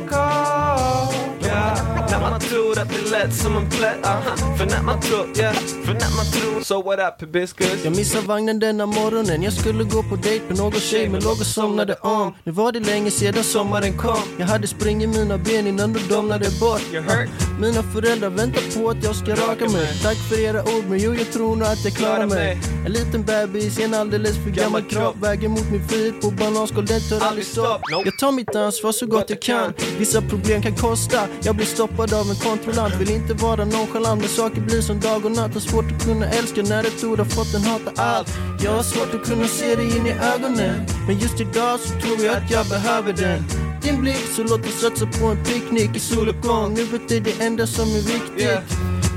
tror 2.42 2.78
att 2.78 2.88
det 2.88 2.96
är 2.96 3.11
lätt 3.11 3.34
som 3.34 3.56
en 3.56 3.70
plätt 3.70 4.06
aha. 4.06 4.37
För 4.58 4.66
när 4.66 4.82
man 4.82 5.00
tror, 5.00 5.26
yeah 5.38 5.54
För 5.54 5.92
när 5.92 6.16
man 6.16 6.26
tror 6.32 6.62
So 6.62 6.82
what 6.82 6.99
up 6.99 7.22
hibiscus? 7.22 7.84
Jag 7.84 7.96
missade 7.96 8.26
vagnen 8.26 8.58
denna 8.58 8.87
morgonen 8.87 9.42
Jag 9.42 9.52
skulle 9.52 9.84
gå 9.84 10.02
på 10.02 10.16
dejt 10.16 10.44
med 10.49 10.58
någon 10.58 10.80
tjej 10.80 11.08
men 11.08 11.20
låg 11.22 11.32
och 11.32 11.46
somnade 11.46 11.94
om 11.94 12.34
Nu 12.44 12.52
var 12.52 12.72
det 12.72 12.80
länge 12.80 13.11
sedan 13.11 13.44
sommaren 13.44 13.99
kom 13.99 14.22
Jag 14.38 14.46
hade 14.46 14.66
spring 14.66 15.02
i 15.02 15.06
mina 15.06 15.38
ben 15.38 15.66
innan 15.66 15.92
du 15.92 16.00
domnade 16.00 16.46
bort 16.61 16.82
You 16.92 17.02
hurt? 17.02 17.51
Mina 17.61 17.82
föräldrar 17.82 18.30
väntar 18.30 18.80
på 18.80 18.90
att 18.90 19.04
jag 19.04 19.16
ska 19.16 19.30
raka 19.32 19.68
mig. 19.68 19.88
Tack 20.02 20.16
för 20.16 20.40
era 20.40 20.62
ord 20.62 20.85
men 20.88 20.99
jo 20.99 21.14
jag 21.14 21.32
tror 21.32 21.56
nog 21.56 21.68
att 21.68 21.85
jag 21.85 21.94
klarar 21.94 22.26
mig. 22.26 22.59
En 22.87 22.92
liten 22.92 23.23
bebis 23.23 23.78
i 23.78 23.82
en 23.82 23.94
alldeles 23.94 24.37
för 24.44 24.50
gammal 24.50 24.82
kropp. 24.82 25.16
Väger 25.23 25.49
mot 25.49 25.71
min 25.71 25.88
frihet 25.88 26.21
på 26.21 26.30
bananskal, 26.30 26.87
det 26.87 27.00
tar 27.00 27.21
aldrig 27.21 27.47
stopp. 27.47 27.80
Jag 28.04 28.18
tar 28.18 28.32
mitt 28.32 28.56
ansvar 28.56 28.92
så 28.92 29.06
gott 29.06 29.30
jag 29.30 29.42
kan. 29.42 29.73
Vissa 29.99 30.23
problem 30.23 30.62
kan 30.62 30.75
kosta. 30.75 31.28
Jag 31.42 31.56
blir 31.56 31.66
stoppad 31.66 32.12
av 32.12 32.30
en 32.30 32.37
kontrollant. 32.37 32.94
Vill 33.00 33.11
inte 33.11 33.35
vara 33.35 33.64
nonchalant 33.64 34.21
men 34.21 34.28
saker 34.28 34.61
blir 34.61 34.80
som 34.80 35.00
dag 35.00 35.25
och 35.25 35.32
natt. 35.32 35.54
Har 35.54 35.61
svårt 35.61 35.92
att 35.92 36.04
kunna 36.04 36.26
älska 36.26 36.62
när 36.62 36.85
ett 36.85 37.04
ord 37.04 37.18
har 37.18 37.25
fått 37.25 37.54
en 37.54 37.62
hata 37.62 38.02
allt. 38.02 38.28
Jag 38.64 38.73
har 38.73 38.82
svårt 38.82 39.14
att 39.14 39.28
kunna 39.28 39.47
se 39.47 39.75
dig 39.75 39.97
in 39.97 40.06
i 40.06 40.12
ögonen. 40.35 40.87
Men 41.06 41.18
just 41.18 41.40
idag 41.40 41.80
så 41.80 42.00
tror 42.00 42.25
jag 42.25 42.37
att 42.37 42.50
jag 42.50 42.66
behöver 42.66 43.12
den 43.12 43.72
din 43.82 44.00
blick 44.00 44.26
så 44.36 44.42
låt 44.42 44.66
oss 44.66 44.80
satsa 44.80 45.06
på 45.06 45.26
en 45.26 45.44
picknick 45.44 45.96
i 45.96 46.00
soluppgång 46.00 46.74
Nuet 46.74 47.10
är 47.12 47.20
det 47.20 47.40
enda 47.40 47.66
som 47.66 47.88
är 47.88 47.94
viktigt 48.00 48.40
Yeah. 48.40 48.62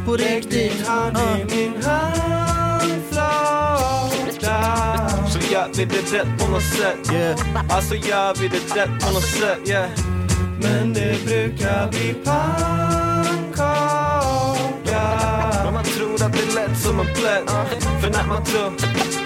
På 0.05 0.15
riktigt 0.15 0.87
hand 0.87 1.17
Ah. 1.17 1.37
i 1.37 1.45
min 1.45 1.73
handflata 1.83 3.29
Så 5.29 5.39
gör 5.53 5.69
vi 5.75 5.85
det 5.85 6.13
rätt 6.17 6.39
på 6.39 6.51
något 6.51 6.63
sätt 6.63 7.11
Yeah. 7.13 7.39
Alltså 7.69 7.95
gör 7.95 8.33
vi 8.41 8.47
det 8.47 8.75
rätt 8.75 9.05
på 9.05 9.13
något 9.13 9.23
sätt 9.23 9.59
yeah. 9.69 9.89
Men 10.61 10.93
det 10.93 11.25
brukar 11.25 11.91
bli 11.91 12.13
pannkaka 12.23 12.94
som 16.95 17.07
en 17.07 17.13
plätt 17.13 17.83
För 18.01 18.09
när 18.09 18.27
man 18.27 18.43
tror. 18.43 18.71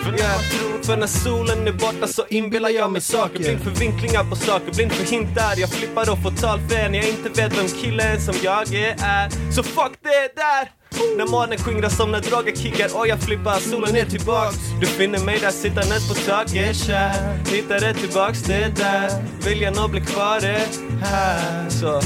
För 0.03 0.11
när, 0.11 0.27
man 0.27 0.43
tror, 0.51 0.83
för 0.83 0.97
när 0.97 1.07
solen 1.07 1.67
är 1.67 1.71
borta 1.71 2.07
så 2.07 2.25
inbillar 2.29 2.69
jag 2.69 2.91
mig 2.91 3.01
saker. 3.01 3.39
Blind 3.39 3.61
för 3.61 3.71
vinklingar 3.71 4.23
på 4.29 4.35
saker, 4.35 4.73
blind 4.73 4.91
för 4.91 5.05
hintar. 5.05 5.53
Jag 5.57 5.69
flippar 5.69 6.11
och 6.11 6.23
får 6.23 6.31
tal 6.31 6.59
för 6.59 6.89
när 6.89 6.99
jag 6.99 7.09
inte 7.09 7.29
vet 7.29 7.57
vem 7.57 7.67
killen 7.67 8.21
som 8.21 8.35
jag 8.43 8.73
är. 8.73 9.51
Så 9.51 9.63
fuck 9.63 9.93
det 10.03 10.35
där! 10.35 10.71
När 11.17 11.25
månen 11.25 11.57
skingras 11.57 11.97
som 11.97 12.11
när 12.11 12.21
droger 12.21 12.55
kickar 12.55 12.97
och 12.97 13.07
jag 13.07 13.19
flippar 13.19 13.59
solen 13.59 13.95
är 13.95 14.05
tillbaks. 14.05 14.57
Du 14.81 14.85
finner 14.85 15.19
mig 15.19 15.39
där 15.39 15.51
sittandes 15.51 16.09
på 16.09 16.13
taket 16.13 16.75
kär. 16.75 17.37
Hittar 17.51 17.79
det 17.79 17.93
tillbaks 17.93 18.41
det 18.43 18.71
där. 18.75 19.09
Viljan 19.45 19.79
att 19.79 19.91
bli 19.91 20.01
kvar 20.01 20.37
är 20.37 20.67
här. 21.01 21.69
Så 21.69 22.01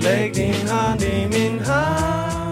lägg 0.00 0.34
din 0.34 0.68
hand 0.68 1.02
i 1.02 1.28
min 1.32 1.58
handflata 1.58 2.43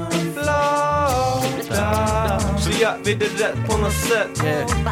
gör 2.93 3.05
vi 3.05 3.15
det 3.15 3.45
rätt 3.45 3.69
på 3.69 3.77
något 3.77 3.93
sätt 3.93 4.43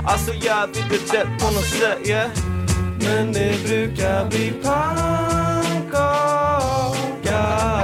Alltså 0.04 0.34
gör 0.34 0.68
vi 0.74 0.80
det 0.90 1.14
rätt 1.14 1.40
på 1.40 1.46
något 1.46 1.64
sätt 1.64 2.08
yeah. 2.08 2.30
Men 2.98 3.32
det 3.32 3.64
brukar 3.68 4.30
bli 4.30 4.52
pannkaka. 4.62 6.00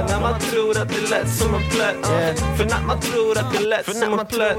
När 0.09 0.21
man 0.21 0.39
tror 0.39 0.77
att 0.77 0.89
det 0.89 0.95
är 0.95 1.09
lätt 1.09 1.29
som 1.29 1.55
en 1.55 1.69
plätt 1.69 2.05
För 2.57 2.65
när 2.65 2.87
man 2.87 2.99
tror 2.99 3.37
att 3.37 3.51
det 3.53 3.57
är 3.57 3.67
lätt 3.67 3.97
som 3.97 4.19
en 4.19 4.25
plätt 4.25 4.57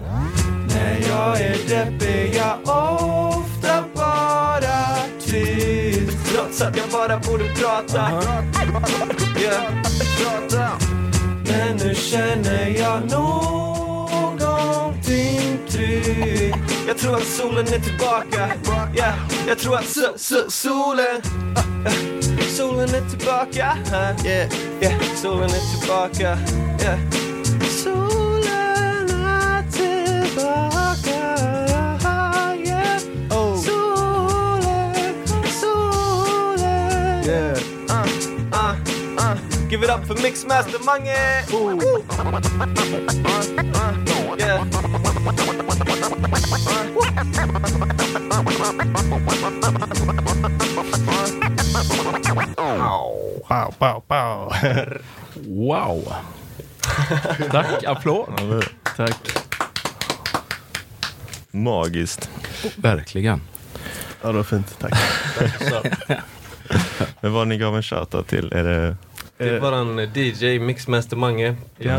När 0.74 1.00
jag 1.08 1.40
är 1.40 1.68
deppig 1.68 2.34
jag 2.34 2.60
ofta 2.62 3.84
bara 3.94 4.96
tyst 5.20 6.34
Trots 6.34 6.62
att 6.62 6.76
jag 6.76 6.88
bara 6.88 7.18
borde 7.18 7.44
prata. 7.54 8.10
Yeah. 9.40 9.72
Men 11.44 11.76
nu 11.76 11.94
känner 11.94 12.66
jag 12.66 13.10
tryggt 13.10 13.67
Jag 16.86 16.98
tror 16.98 17.16
att 17.16 17.26
solen 17.26 17.66
är 17.66 17.78
tillbaka 17.78 18.50
yeah. 18.94 19.14
Jag 19.48 19.58
tror 19.58 19.76
att 19.76 19.88
so 19.88 20.02
so 20.16 20.50
solen 20.50 21.22
uh, 21.86 21.92
Solen 22.56 22.88
är 22.94 23.10
tillbaka 23.10 23.78
uh, 23.86 24.26
yeah. 24.26 24.52
Yeah. 24.80 25.00
Solen 25.16 25.50
är 25.50 25.80
tillbaka 25.80 26.38
yeah. 26.80 26.98
Solen 27.70 29.10
är 29.10 29.70
tillbaka 29.70 31.10
yeah. 32.64 33.00
Oh. 33.30 33.56
Solen, 33.56 35.14
solen 35.60 37.24
Yeah. 37.24 37.58
uh, 37.90 38.06
uh, 38.52 38.74
uh. 39.18 39.36
Give 39.70 39.84
it 39.84 39.90
up 39.90 40.06
för 40.06 40.22
Mixmaster 40.22 40.78
Mange! 40.84 41.44
Uh, 41.52 41.98
yeah. 44.38 45.67
Pow, 53.48 53.72
pow, 53.78 54.02
pow. 54.08 54.52
Wow! 55.46 56.12
Tack, 57.50 57.84
applåd. 57.84 58.64
Tack. 58.96 59.16
Magiskt. 61.50 62.30
Verkligen. 62.76 63.40
Ja, 64.22 64.28
det 64.28 64.34
var 64.34 64.42
fint. 64.42 64.78
Tack. 64.78 64.92
Men 67.20 67.32
vad 67.32 67.48
ni 67.48 67.58
gav 67.58 67.76
en 67.76 67.82
shoutout 67.82 68.28
till, 68.28 68.52
är 68.52 68.64
det 68.64 68.96
Det 69.36 69.48
är 69.48 69.60
våran 69.60 69.98
DJ, 70.14 70.58
Mixmaster 70.58 71.16
Mange. 71.16 71.56
Det 71.76 71.88
är 71.88 71.92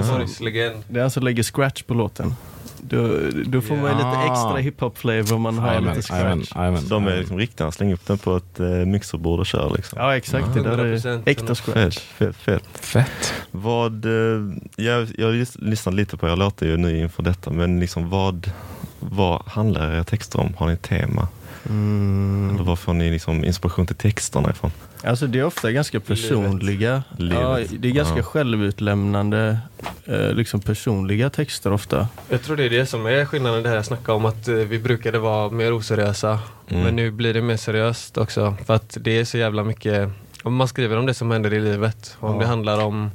är 1.00 1.04
alltså 1.04 1.20
lägger 1.20 1.44
scratch 1.44 1.84
på 1.84 1.94
låten. 1.94 2.36
Då, 2.82 3.08
då 3.46 3.62
får 3.62 3.76
man 3.76 3.92
ju 3.92 3.98
lite 3.98 4.18
extra 4.32 4.58
hiphop-flavor 4.58 5.34
om 5.34 5.42
man 5.42 5.58
har 5.58 5.68
Jajamän, 5.68 5.96
lite 5.96 6.08
scratch. 6.08 6.52
jajamän. 6.56 6.84
de 6.90 7.08
är 7.08 7.18
liksom 7.18 7.38
riktiga, 7.38 7.72
släng 7.72 7.94
upp 7.94 8.06
den 8.08 8.18
på 8.18 8.36
ett 8.36 8.60
eh, 8.60 8.66
mixerbord 8.66 9.40
och 9.40 9.46
kör 9.46 9.74
liksom. 9.76 10.00
Ja, 10.00 10.16
exakt. 10.18 10.54
Det 10.54 10.64
där 10.64 10.78
är 10.78 10.96
100%. 10.98 11.22
äkta 11.26 11.56
scratch. 11.56 11.98
Fett, 12.00 12.36
fett, 12.36 12.64
fett. 12.72 12.86
Fett. 12.86 13.34
Vad, 13.52 14.06
eh, 14.06 14.42
jag, 14.76 15.08
jag 15.18 15.48
lyssnat 15.56 15.96
lite 15.96 16.18
på 16.18 16.28
er 16.28 16.36
låtar 16.36 16.66
ju 16.66 16.78
nu 16.78 17.00
inför 17.00 17.24
detta, 17.24 17.50
men 17.52 17.80
liksom 17.80 18.10
vad, 18.10 18.52
vad 19.00 19.42
handlar 19.46 19.94
era 19.94 20.04
texter 20.04 20.40
om? 20.40 20.54
Har 20.58 20.68
ni 20.68 20.74
ett 20.74 20.82
tema? 20.82 21.28
Mm. 21.70 22.50
Eller 22.56 22.64
var 22.64 22.76
får 22.76 22.94
ni 22.94 23.12
liksom 23.12 23.44
inspiration 23.46 23.86
till 23.88 23.96
texterna 23.96 24.50
ifrån? 24.50 24.72
Alltså 25.04 25.28
det 25.28 25.40
är 25.40 25.44
ofta 25.46 25.72
ganska 25.72 26.00
personliga, 26.00 27.04
Livet. 27.18 27.40
Ja, 27.42 27.60
det 27.80 27.88
är 27.88 27.92
ganska 27.92 28.18
Ja. 28.18 28.24
självutlämnande, 28.24 29.58
eh, 30.06 30.32
liksom 30.34 30.60
personliga 30.62 31.30
texter 31.30 31.72
ofta. 31.74 32.08
Jag 32.30 32.42
tror 32.42 32.58
det 32.58 32.64
är 32.66 32.70
det 32.70 32.86
som 32.86 33.06
är 33.06 33.26
skillnaden 33.26 33.64
det 33.64 33.70
här 33.70 33.76
jag 33.76 33.86
snackade 33.86 34.16
om 34.16 34.26
att 34.26 34.48
eh, 34.48 34.54
vi 34.56 34.80
brukade 34.80 35.20
vara 35.20 35.50
mer 35.50 35.74
oseriösa. 35.78 36.40
Mm. 36.70 36.84
Men 36.84 36.96
nu 36.96 37.12
blir 37.12 37.34
det 37.34 37.42
mer 37.42 37.58
seriöst 37.58 38.18
också. 38.18 38.56
För 38.66 38.74
att 38.76 38.98
det 39.02 39.20
är 39.20 39.26
så 39.26 39.38
jävla 39.38 39.64
mycket, 39.64 40.10
om 40.44 40.56
man 40.56 40.68
skriver 40.68 40.98
om 40.98 41.06
det 41.06 41.14
som 41.14 41.32
händer 41.32 41.54
i 41.54 41.60
livet. 41.60 42.18
Om 42.20 42.34
Ja. 42.34 42.40
det 42.40 42.46
handlar 42.48 42.84
om 42.84 43.12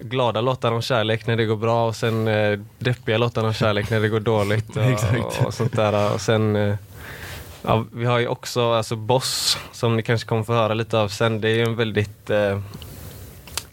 glada 0.00 0.40
låtar 0.40 0.72
om 0.72 0.82
kärlek 0.82 1.26
när 1.26 1.36
det 1.36 1.44
går 1.44 1.56
bra 1.56 1.88
och 1.88 1.96
sen 1.96 2.28
eh, 2.28 2.58
deppiga 2.78 3.18
låtar 3.18 3.44
om 3.44 3.52
kärlek 3.52 3.90
när 3.90 4.00
det 4.00 4.08
går 4.08 4.20
dåligt. 4.20 4.76
Och, 4.76 4.82
Exakt. 4.92 5.46
och 5.46 5.54
sånt 5.54 5.76
där. 5.76 6.14
Och 6.14 6.20
sen, 6.20 6.56
eh, 6.56 6.74
ja, 7.64 7.84
vi 7.92 8.04
har 8.04 8.18
ju 8.18 8.28
också 8.28 8.72
alltså 8.72 8.96
Boss 8.96 9.58
som 9.72 9.96
ni 9.96 10.02
kanske 10.02 10.28
kommer 10.28 10.42
få 10.42 10.52
höra 10.52 10.74
lite 10.74 10.98
av 10.98 11.08
sen. 11.08 11.40
Det 11.40 11.48
är 11.48 11.54
ju 11.54 11.62
en 11.62 11.76
väldigt 11.76 12.30
eh, 12.30 12.58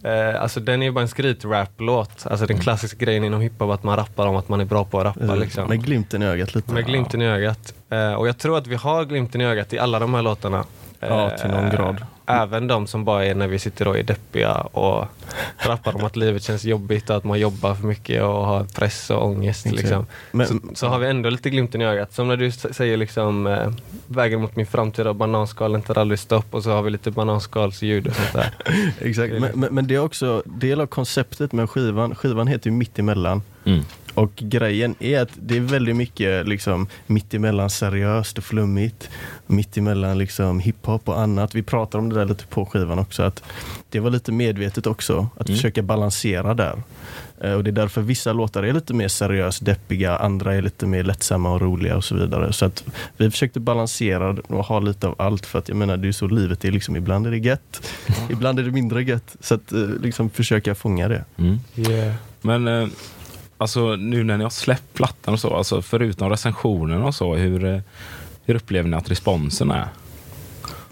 Eh, 0.04 0.42
alltså 0.42 0.60
den 0.60 0.82
är 0.82 0.86
ju 0.86 0.92
bara 0.92 1.02
en 1.02 1.08
skrytrap-låt. 1.08 2.28
Alltså 2.28 2.46
den 2.46 2.60
klassiska 2.60 3.06
grejen 3.06 3.24
inom 3.24 3.42
hiphop 3.42 3.72
att 3.72 3.84
man 3.84 3.96
rappar 3.98 4.28
om 4.28 4.36
att 4.36 4.50
man 4.50 4.62
är 4.62 4.66
bra 4.66 4.86
på 4.86 5.00
att 5.00 5.06
rappa. 5.06 5.36
Liksom. 5.36 5.70
Med 5.70 5.84
glimten 5.84 6.24
i 6.24 6.26
ögat 6.26 6.56
lite. 6.56 6.74
Med 6.74 6.86
glimten 6.86 7.22
i 7.22 7.26
ögat. 7.28 7.74
Eh, 7.90 8.14
och 8.14 8.28
jag 8.28 8.38
tror 8.38 8.58
att 8.58 8.68
vi 8.68 8.76
har 8.76 9.06
glimten 9.06 9.42
i 9.42 9.46
ögat 9.46 9.74
i 9.74 9.80
alla 9.80 10.00
de 10.00 10.14
här 10.14 10.22
låtarna. 10.22 10.64
Ja, 11.00 11.30
till 11.30 11.50
någon 11.50 11.66
Eh, 11.66 11.72
grad. 11.74 12.06
Även 12.32 12.68
de 12.68 12.88
som 12.88 13.06
bara 13.06 13.26
är 13.26 13.36
när 13.36 13.48
vi 13.48 13.60
sitter 13.60 13.88
och 13.88 13.98
är 13.98 14.04
deppiga 14.04 14.54
och 14.54 15.06
rappar 15.58 15.96
om 15.96 16.04
att 16.06 16.16
livet 16.16 16.44
känns 16.44 16.64
jobbigt 16.66 17.10
och 17.10 17.16
att 17.16 17.24
man 17.24 17.40
jobbar 17.40 17.76
för 17.76 17.88
mycket 17.88 18.24
och 18.24 18.46
har 18.46 18.64
press 18.64 19.10
och 19.10 19.26
ångest. 19.26 19.66
Liksom. 19.66 20.06
Men- 20.32 20.48
så, 20.48 20.60
så 20.74 20.88
har 20.88 21.00
vi 21.00 21.08
ändå 21.08 21.30
lite 21.30 21.50
glimten 21.50 21.82
i 21.82 21.86
ögat. 21.86 22.14
Som 22.14 22.28
när 22.28 22.38
du 22.38 22.52
säger 22.52 22.98
liksom 22.98 23.48
eh, 23.48 23.72
vägen 24.08 24.42
mot 24.42 24.56
min 24.56 24.66
framtid 24.68 25.08
och 25.08 25.16
bananskalen 25.16 25.82
tar 25.82 25.98
aldrig 25.98 26.20
stopp 26.20 26.46
och 26.54 26.64
så 26.64 26.72
har 26.72 26.82
vi 26.82 26.90
lite 26.90 27.12
bananskalsljud 27.12 28.08
och 28.08 28.16
sånt 28.16 28.34
där. 28.34 28.54
Exakt, 29.00 29.34
men, 29.34 29.50
men, 29.60 29.76
men 29.76 29.88
det 29.88 29.96
är 29.96 30.00
också 30.04 30.44
del 30.46 30.82
av 30.82 30.88
konceptet 30.88 31.52
med 31.52 31.70
skivan. 31.70 32.16
Skivan 32.16 32.48
heter 32.48 32.70
ju 32.70 32.76
Mittemellan. 32.76 33.42
Mm. 33.66 33.82
Och 34.14 34.32
grejen 34.36 34.96
är 35.00 35.22
att 35.22 35.30
det 35.36 35.58
är 35.58 35.62
väldigt 35.62 35.96
mycket 35.96 36.48
liksom 36.48 36.88
mittemellan 37.08 37.70
seriöst 37.70 38.38
och 38.38 38.44
flummigt. 38.44 39.10
Mittemellan 39.48 40.18
liksom 40.18 40.60
hiphop 40.60 41.10
och 41.10 41.20
annat. 41.22 41.56
Vi 41.56 41.64
pratar 41.64 42.00
om 42.00 42.10
det 42.10 42.16
där 42.16 42.26
lite 42.26 42.46
på 42.48 42.66
skivan 42.66 43.00
också. 43.00 43.24
Att 43.24 43.44
det 43.90 44.00
var 44.00 44.10
lite 44.10 44.32
medvetet 44.32 44.88
också 44.88 45.28
att 45.38 45.50
Mm. 45.50 45.58
försöka 45.58 45.82
balansera 45.82 46.54
där. 46.54 46.84
Eh, 47.42 47.54
Och 47.54 47.64
det 47.64 47.70
är 47.70 47.72
därför 47.72 48.02
vissa 48.02 48.34
låtar 48.34 48.64
är 48.64 48.74
lite 48.74 48.94
mer 48.94 49.08
seriöst 49.08 49.66
deppiga, 49.66 50.18
andra 50.18 50.56
är 50.56 50.62
lite 50.62 50.86
mer 50.86 51.04
lättsamma 51.04 51.52
och 51.54 51.62
roliga 51.62 51.98
och 51.98 52.04
så 52.04 52.16
vidare. 52.16 52.54
Så 52.54 52.66
att 52.66 52.84
vi 53.18 53.32
försökte 53.32 53.60
balansera 53.60 54.30
och 54.48 54.66
ha 54.66 54.80
lite 54.80 55.08
av 55.08 55.16
allt 55.18 55.46
för 55.46 55.60
att 55.60 55.70
jag 55.70 55.78
menar 55.78 55.98
det 55.98 56.08
är 56.08 56.12
så 56.12 56.28
livet 56.28 56.66
är. 56.66 56.72
Liksom, 56.72 56.96
ibland 56.96 57.28
är 57.28 57.32
det 57.32 57.38
gött, 57.38 57.82
ibland 58.30 58.60
är 58.60 58.64
det 58.64 58.72
mindre 58.72 59.04
gött. 59.04 59.36
Så 59.40 59.56
att 59.56 59.72
eh, 59.72 59.80
liksom 60.02 60.30
försöka 60.30 60.76
fånga 60.76 61.08
det. 61.08 61.26
Mm. 61.38 61.60
Yeah. 61.76 62.14
Men 62.42 62.68
eh, 62.68 62.88
alltså 63.62 63.96
nu 63.96 64.24
när 64.24 64.38
ni 64.38 64.44
har 64.44 64.50
släppt 64.50 64.94
plattan 64.94 65.34
och 65.34 65.40
så, 65.40 65.56
alltså 65.56 65.82
förutom 65.82 66.30
recensionen 66.30 67.02
och 67.04 67.16
så, 67.16 67.36
hur, 67.36 67.66
eh, 67.66 67.80
hur 68.46 68.56
upplever 68.56 68.90
ni 68.90 68.96
att 68.98 69.12
responsen 69.12 69.72
är? 69.72 69.88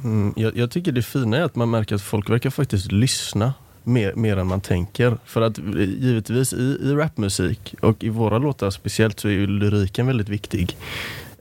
Mm, 0.03 0.33
jag, 0.35 0.57
jag 0.57 0.71
tycker 0.71 0.91
det 0.91 1.01
fina 1.01 1.37
är 1.37 1.41
att 1.41 1.55
man 1.55 1.69
märker 1.69 1.95
att 1.95 2.01
folk 2.01 2.29
verkar 2.29 2.49
faktiskt 2.49 2.91
lyssna. 2.91 3.53
mer, 3.83 4.13
mer 4.15 4.37
än 4.37 4.47
man 4.47 4.61
tänker. 4.61 5.17
För 5.25 5.41
att 5.41 5.57
eh, 5.57 5.65
givetvis 5.83 6.53
i, 6.53 6.77
i 6.81 6.93
rapmusik 6.93 7.75
och 7.81 8.03
i 8.03 8.09
våra 8.09 8.37
låtar 8.37 8.69
speciellt 8.69 9.19
så 9.19 9.27
är 9.27 9.31
ju 9.31 9.47
lyriken 9.47 10.07
väldigt 10.07 10.29
viktig. 10.29 10.77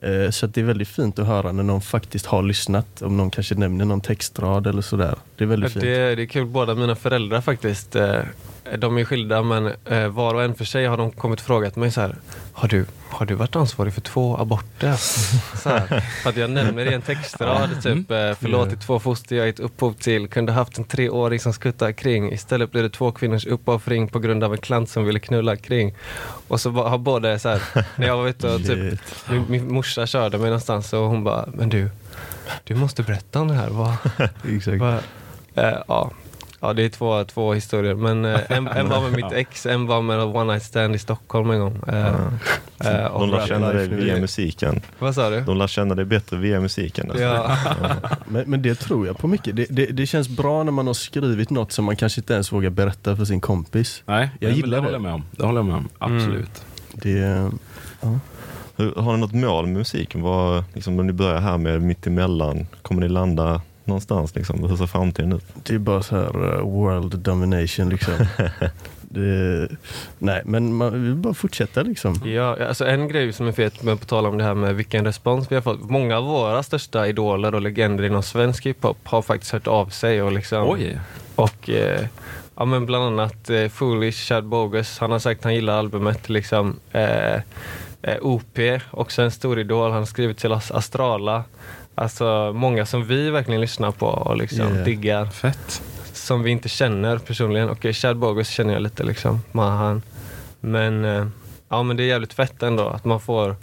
Eh, 0.02 0.30
Så 0.30 0.47
att 0.47 0.54
det 0.54 0.61
är 0.61 0.64
väldigt 0.64 0.88
fint 0.88 1.18
att 1.18 1.26
höra 1.26 1.52
när 1.52 1.62
någon 1.62 1.80
faktiskt 1.80 2.26
har 2.26 2.42
lyssnat. 2.42 3.02
Om 3.02 3.16
någon 3.16 3.30
kanske 3.30 3.54
nämner 3.54 3.85
någon 3.85 4.00
textrad 4.00 4.66
eller 4.66 4.82
sådär. 4.82 5.14
Det 5.37 5.44
är 5.44 5.49
väldigt 5.49 5.70
Ja, 5.70 5.73
fint. 5.80 5.85
det, 5.85 6.14
det 6.14 6.23
är 6.23 6.26
kul, 6.26 6.47
båda 6.47 6.75
mina 6.75 6.94
föräldrar 6.97 7.40
faktiskt. 7.40 7.97
eh, 7.97 8.20
De 8.76 8.98
är 8.98 9.04
skilda 9.04 9.42
men 9.42 9.72
eh, 9.84 10.08
var 10.08 10.34
och 10.34 10.42
en 10.42 10.54
för 10.54 10.64
sig 10.64 10.87
har 10.87 10.96
de 10.96 11.10
kommit 11.10 11.40
och 11.40 11.46
frågat 11.46 11.76
mig 11.76 11.90
så 11.90 12.00
här. 12.00 12.16
Har 12.52 12.68
du, 12.68 12.87
har 13.08 13.26
du 13.26 13.34
varit 13.34 13.56
ansvarig 13.56 13.94
för 13.94 14.00
två 14.00 14.37
aborter? 14.37 14.94
Så 15.62 15.68
här, 15.68 16.00
för 16.22 16.30
att 16.30 16.37
jag 16.37 16.50
nämner 16.50 16.90
i 16.90 16.94
en 16.94 17.02
textrad 17.02 17.82
typ 17.82 18.10
eh, 18.10 18.34
förlåtit 18.34 18.80
två 18.80 18.98
foster 18.98 19.37
jag 19.37 19.46
gett 19.46 19.60
upphov 19.60 19.92
till. 19.92 20.28
Kunde 20.28 20.52
haft 20.52 20.78
en 20.78 20.84
treåring 20.84 21.40
som 21.40 21.52
skuttar 21.52 21.92
kring. 21.92 22.32
Istället 22.32 22.70
blev 22.70 22.82
det 22.82 22.90
två 22.90 23.12
kvinnors 23.12 23.46
uppoffring 23.46 24.08
på 24.08 24.18
grund 24.18 24.44
av 24.44 24.52
en 24.52 24.58
klant 24.58 24.90
som 24.90 25.04
ville 25.04 25.18
knulla 25.18 25.56
kring. 25.56 25.94
Och 26.48 26.60
så 26.60 26.70
har 26.70 26.98
båda 26.98 27.38
så 27.38 27.48
här, 27.48 27.62
när 27.96 28.06
jag 28.06 28.16
var 28.16 28.28
ute 28.28 28.54
och 28.54 28.64
typ 28.66 29.00
min, 29.30 29.44
min 29.48 29.72
morsa 29.72 30.06
körde 30.06 30.38
mig 30.38 30.46
någonstans 30.46 30.92
och 30.92 31.00
hon 31.00 31.25
bara, 31.25 31.48
men 31.54 31.68
du, 31.68 31.90
du 32.64 32.75
måste 32.75 33.02
berätta 33.02 33.40
om 33.40 33.48
det 33.48 33.54
här. 33.54 33.68
Vad, 33.68 33.92
Exakt. 34.56 34.78
vad, 34.80 34.94
eh, 35.54 35.78
ja. 35.88 36.10
Ja, 36.61 36.73
det 36.73 36.83
är 36.83 36.88
två, 36.88 37.25
två 37.25 37.53
historier. 37.55 37.95
Men 37.95 38.25
eh, 38.25 38.41
en, 38.49 38.69
en 38.69 38.88
var 38.88 39.00
med 39.00 39.12
mitt 39.12 39.33
ex, 39.33 39.67
en 39.67 39.87
var 39.87 40.03
med 40.03 40.21
One 40.21 40.45
Night 40.45 40.62
Stand 40.62 40.95
i 40.95 40.99
Stockholm 40.99 41.50
en 41.50 41.61
gång. 41.61 41.81
Eh, 41.88 42.07
eh, 42.81 43.05
och 43.07 43.21
De 43.21 43.31
lär 43.31 43.47
känna 43.47 43.73
dig 43.73 43.88
via 43.88 44.17
musiken. 44.21 44.81
Vad 44.99 45.15
sa 45.15 45.31
du? 45.31 45.41
De 45.41 45.57
lär 45.57 45.67
känna 45.67 45.95
dig 45.95 46.05
bättre 46.05 46.37
via 46.37 46.61
musiken. 46.61 47.11
alltså. 47.11 47.25
Ja, 47.25 47.57
Men, 48.29 48.50
men 48.50 48.62
det 48.62 48.75
tror 48.75 49.07
jag 49.07 49.19
på 49.19 49.27
mycket. 49.29 49.57
Det, 49.57 49.67
det, 49.71 49.87
det 49.87 50.07
känns 50.07 50.29
bra 50.29 50.62
när 50.62 50.73
man 50.73 50.87
har 50.87 50.95
skrivit 50.95 51.50
något 51.50 51.73
som 51.73 51.85
man 51.85 51.97
kanske 51.97 52.21
inte 52.21 52.33
ens 52.35 52.53
vågar 52.53 52.71
berätta 52.71 53.17
för 53.17 53.25
sin 53.25 53.41
kompis. 53.41 54.03
Nej, 54.07 54.31
Jag 54.41 54.53
gillar 54.53 54.69
det. 54.69 54.77
det. 54.77 54.81
håller 54.81 54.93
jag 54.93 55.03
med 55.03 55.12
om. 55.15 55.25
Det 55.31 55.47
håller 55.47 55.59
jag 55.59 55.67
med 55.67 55.77
om. 55.77 55.88
Absolut. 55.99 56.62
Det, 56.93 57.50
Hur, 58.77 58.95
har 58.95 59.12
ni 59.12 59.21
något 59.21 59.33
mål 59.35 59.67
med 59.67 59.77
musiken? 59.77 60.23
Vad, 60.23 60.65
liksom, 60.75 60.99
om 60.99 61.07
ni 61.07 61.12
börjar 61.12 61.41
här 61.41 61.59
med 61.59 61.83
mittemellan, 61.83 62.67
kommer 62.83 63.00
ni 63.03 63.09
landa 63.09 63.61
någonstans? 63.88 64.35
Liksom? 64.35 64.64
Hur 64.64 64.76
ser 64.76 64.87
framtiden 64.87 65.33
ut? 65.33 65.45
det 65.62 65.75
är 65.75 65.78
bara 65.78 66.02
så 66.02 66.16
här 66.16 66.45
uh, 66.45 66.61
world 66.61 67.18
domination 67.18 67.88
liksom. 67.88 68.14
det, 69.00 69.68
nej, 70.18 70.42
men 70.45 70.75
man 70.75 70.92
vi 70.92 70.99
vill 70.99 71.14
bara 71.14 71.35
fortsätta 71.35 71.83
liksom. 71.83 72.21
ja, 72.25 72.66
alltså 72.68 72.87
en 72.87 73.09
grej 73.09 73.33
som 73.33 73.47
är 73.47 73.52
fet, 73.52 73.83
men 73.83 73.99
på 73.99 74.04
tal 74.04 74.26
om 74.26 74.38
det 74.38 74.45
här 74.45 74.54
med 74.54 74.75
vilken 74.76 75.04
respons 75.04 75.50
vi 75.50 75.54
har 75.54 75.62
fått. 75.62 75.90
Många 75.90 76.18
av 76.18 76.25
våra 76.25 76.62
största 76.62 77.09
idoler 77.09 77.54
och 77.54 77.62
legender 77.62 78.04
inom 78.04 78.23
svensk 78.23 78.66
hiphop 78.66 78.99
har 79.04 79.23
faktiskt 79.23 79.52
hört 79.52 79.66
av 79.66 79.87
sig 79.87 80.23
och 80.23 80.33
liksom 80.33 80.68
Oj. 80.68 80.99
Och 81.35 81.71
eh, 81.71 82.07
ja, 82.54 82.64
men 82.64 82.87
bland 82.87 83.04
annat 83.04 83.50
eh, 83.50 83.68
Foolish, 83.68 84.28
Chad 84.28 84.45
Bogus, 84.45 84.99
han 84.99 85.11
har 85.11 85.18
sagt 85.18 85.40
att 85.40 85.45
han 85.45 85.54
gillar 85.54 85.78
albumet. 85.78 86.28
Liksom. 86.28 86.80
Eh, 86.92 87.35
eh, 88.02 88.16
OP, 88.21 88.59
också 88.90 89.23
en 89.23 89.30
stor 89.30 89.59
idol, 89.59 89.90
han 89.90 89.99
har 89.99 90.07
skrivit 90.07 90.38
till 90.38 90.52
oss. 90.52 90.71
Astrala. 90.71 91.45
Alltså 91.99 92.52
många 92.55 92.87
som 92.87 93.05
vi 93.05 93.31
verkligen 93.31 93.61
lyssnar 93.61 93.90
på 93.90 94.07
och 94.07 94.37
liksom 94.37 94.59
Yeah. 94.73 94.85
diggar. 94.85 95.26
Fett. 95.26 95.83
Som 96.12 96.43
vi 96.43 96.50
inte 96.50 96.69
känner 96.69 97.19
personligen. 97.19 97.69
Och 97.69 97.85
eh, 97.87 97.93
Chad 97.93 98.17
Bogus 98.17 98.49
känner 98.49 98.73
jag 98.73 98.83
lite 98.83 99.02
liksom, 99.02 99.40
Mahan. 99.52 100.02
Men, 100.61 101.05
eh, 101.05 101.26
ja, 101.69 101.83
men 101.83 101.97
det 101.97 102.02
är 102.02 102.07
jävligt 102.07 102.33
fett 102.33 102.62
ändå 102.62 102.88
att 102.88 103.05
man 103.05 103.21
får 103.21 103.57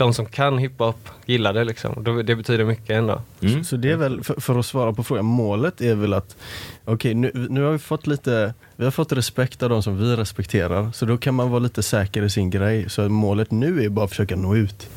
de 0.00 0.14
som 0.14 0.26
kan 0.26 0.58
hiphop 0.58 1.08
gillar 1.26 1.52
det 1.52 1.64
liksom. 1.64 2.04
Det, 2.24 2.36
betyder 2.36 2.64
mycket 2.64 2.90
ändå. 2.90 3.22
Mm. 3.40 3.64
Så 3.64 3.76
det 3.76 3.90
är 3.90 3.96
väl, 3.96 4.24
för, 4.24 4.40
för 4.40 4.58
att 4.58 4.66
svara 4.66 4.92
på 4.92 5.04
frågan, 5.04 5.24
målet 5.24 5.80
är 5.80 5.94
väl 5.94 6.14
att 6.14 6.36
okej 6.84 7.14
nu, 7.14 7.46
nu 7.50 7.62
har 7.62 7.72
vi 7.72 7.78
fått 7.78 8.06
lite, 8.06 8.54
vi 8.76 8.84
har 8.84 8.90
fått 8.90 9.12
respekt 9.12 9.62
av 9.62 9.70
de 9.70 9.82
som 9.82 9.98
vi 9.98 10.16
respekterar. 10.16 10.92
Så 10.92 11.06
då 11.06 11.18
kan 11.18 11.34
man 11.34 11.50
vara 11.50 11.58
lite 11.58 11.82
säker 11.82 12.22
i 12.22 12.30
sin 12.30 12.50
grej. 12.50 12.90
Så 12.90 13.08
målet 13.08 13.50
nu 13.50 13.84
är 13.84 13.88
bara 13.88 14.04
att 14.04 14.10
försöka 14.10 14.36
nå 14.36 14.56
ut. 14.56 14.88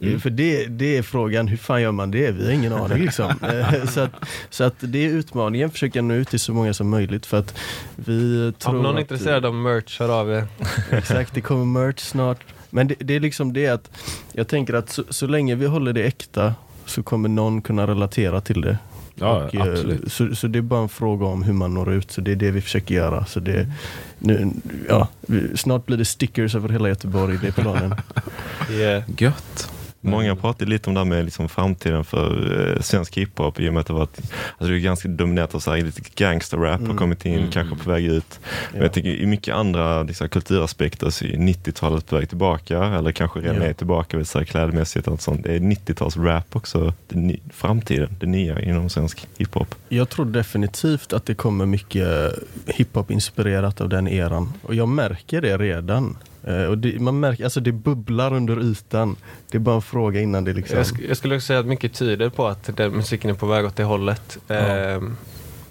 Mm. 0.00 0.20
För 0.20 0.30
det, 0.30 0.66
det 0.66 0.96
är 0.96 1.02
frågan, 1.02 1.48
hur 1.48 1.56
fan 1.56 1.82
gör 1.82 1.92
man 1.92 2.10
det? 2.10 2.30
Vi 2.30 2.44
har 2.44 2.52
ingen 2.52 2.72
aning 2.82 2.98
liksom. 2.98 3.30
Eh, 3.42 3.84
så, 3.86 4.00
att, 4.00 4.12
så 4.50 4.64
att 4.64 4.74
det 4.78 5.06
är 5.06 5.08
utmaningen, 5.08 5.70
försöka 5.70 6.02
nå 6.02 6.14
ut 6.14 6.28
till 6.28 6.40
så 6.40 6.52
många 6.52 6.74
som 6.74 6.88
möjligt. 6.88 7.26
För 7.26 7.38
att 7.38 7.58
vi 7.96 8.52
tror 8.58 8.76
Om 8.76 8.82
någon 8.82 8.96
är 8.96 9.00
intresserad 9.00 9.44
av 9.44 9.54
merch, 9.54 10.00
hör 10.00 10.20
av 10.20 10.30
er. 10.32 10.46
Exakt, 10.90 11.34
det 11.34 11.40
kommer 11.40 11.64
merch 11.64 12.00
snart. 12.00 12.38
Men 12.76 12.88
det, 12.88 12.94
det 12.98 13.14
är 13.14 13.20
liksom 13.20 13.52
det 13.52 13.66
att 13.66 13.90
jag 14.32 14.48
tänker 14.48 14.74
att 14.74 14.90
så, 14.90 15.04
så 15.10 15.26
länge 15.26 15.54
vi 15.54 15.66
håller 15.66 15.92
det 15.92 16.02
äkta 16.02 16.54
så 16.86 17.02
kommer 17.02 17.28
någon 17.28 17.62
kunna 17.62 17.86
relatera 17.86 18.40
till 18.40 18.60
det. 18.60 18.78
Ja, 19.14 19.44
Och, 19.44 19.54
eh, 19.54 19.72
absolut. 19.72 20.12
Så, 20.12 20.34
så 20.34 20.46
det 20.46 20.58
är 20.58 20.62
bara 20.62 20.82
en 20.82 20.88
fråga 20.88 21.26
om 21.26 21.42
hur 21.42 21.52
man 21.52 21.74
når 21.74 21.92
ut, 21.92 22.10
så 22.10 22.20
det 22.20 22.32
är 22.32 22.36
det 22.36 22.50
vi 22.50 22.60
försöker 22.60 22.94
göra. 22.94 23.26
Så 23.26 23.40
det, 23.40 23.72
nu, 24.18 24.50
ja, 24.88 25.08
snart 25.54 25.86
blir 25.86 25.96
det 25.96 26.04
stickers 26.04 26.54
över 26.54 26.68
hela 26.68 26.88
Göteborg, 26.88 27.38
det 27.42 27.48
är 27.48 27.52
planen. 27.52 27.94
Yeah. 28.70 29.02
Gött. 29.18 29.72
Många 30.10 30.36
pratar 30.36 30.66
lite 30.66 30.90
om 30.90 30.94
det 30.94 31.00
här 31.00 31.04
med 31.04 31.24
liksom 31.24 31.48
framtiden 31.48 32.04
för 32.04 32.72
eh, 32.76 32.80
svensk 32.82 33.16
hiphop 33.18 33.60
i 33.60 33.68
och 33.68 33.72
med 33.72 33.80
att 33.80 33.86
det, 33.86 33.92
varit, 33.92 34.18
alltså 34.18 34.72
det 34.72 34.74
är 34.76 34.78
ganska 34.78 35.08
dominerat 35.08 35.54
av 35.54 35.58
så 35.58 35.70
här, 35.70 35.82
lite 35.82 36.02
gangsterrap 36.14 36.80
har 36.80 36.84
Mm. 36.86 36.96
kommit 36.96 37.24
in, 37.26 37.38
Mm. 37.38 37.50
kanske 37.50 37.76
på 37.84 37.90
väg 37.90 38.04
ut. 38.04 38.40
Men 38.72 38.78
Ja. 38.80 38.84
jag 38.84 38.92
tycker 38.92 39.08
i 39.10 39.26
mycket 39.26 39.54
andra 39.54 40.02
liksom, 40.02 40.28
kulturaspekter 40.28 41.10
så 41.10 41.24
är 41.24 41.36
90-talet 41.36 42.06
på 42.06 42.16
väg 42.16 42.28
tillbaka 42.28 42.84
eller 42.84 43.12
kanske 43.12 43.40
redan 43.40 43.56
Ja. 43.56 43.62
är 43.62 43.72
tillbaka 43.72 44.16
vill 44.16 44.26
säga, 44.26 44.44
klädmässigt 44.44 45.08
och 45.08 45.20
sånt. 45.22 45.42
Det 45.44 45.54
är 45.54 45.60
90-tals-rap 45.60 46.56
också, 46.56 46.92
det 47.08 47.16
ny, 47.18 47.38
framtiden, 47.52 48.16
det 48.20 48.26
nya 48.26 48.60
inom 48.60 48.88
svensk 48.90 49.26
hiphop. 49.38 49.74
Jag 49.88 50.08
tror 50.08 50.26
definitivt 50.26 51.12
att 51.12 51.26
det 51.26 51.34
kommer 51.34 51.66
mycket 51.66 52.32
hiphop 52.66 53.10
inspirerat 53.10 53.80
av 53.80 53.88
den 53.88 54.08
eran. 54.08 54.52
Och 54.62 54.74
jag 54.74 54.88
märker 54.88 55.40
det 55.40 55.56
redan. 55.58 56.16
Eh, 56.46 56.62
och 56.64 56.78
det, 56.78 57.00
man 57.00 57.20
märker, 57.20 57.44
alltså 57.44 57.60
det 57.60 57.72
bubblar 57.72 58.32
under 58.32 58.60
ytan. 58.60 59.16
Det 59.50 59.56
är 59.56 59.60
bara 59.60 59.74
en 59.74 59.82
fråga 59.82 60.20
innan 60.20 60.44
det 60.44 60.52
liksom... 60.52 60.76
Jag, 60.76 60.86
sk- 60.86 61.04
jag 61.08 61.16
skulle 61.16 61.34
också 61.36 61.46
säga 61.46 61.58
att 61.60 61.66
mycket 61.66 61.94
tyder 61.94 62.28
på 62.28 62.46
att 62.46 62.76
den 62.76 62.92
musiken 62.92 63.30
är 63.30 63.34
på 63.34 63.46
väg 63.46 63.64
åt 63.64 63.76
det 63.76 63.84
hållet. 63.84 64.38
Ja. 64.46 64.54
Ehm, 64.54 65.16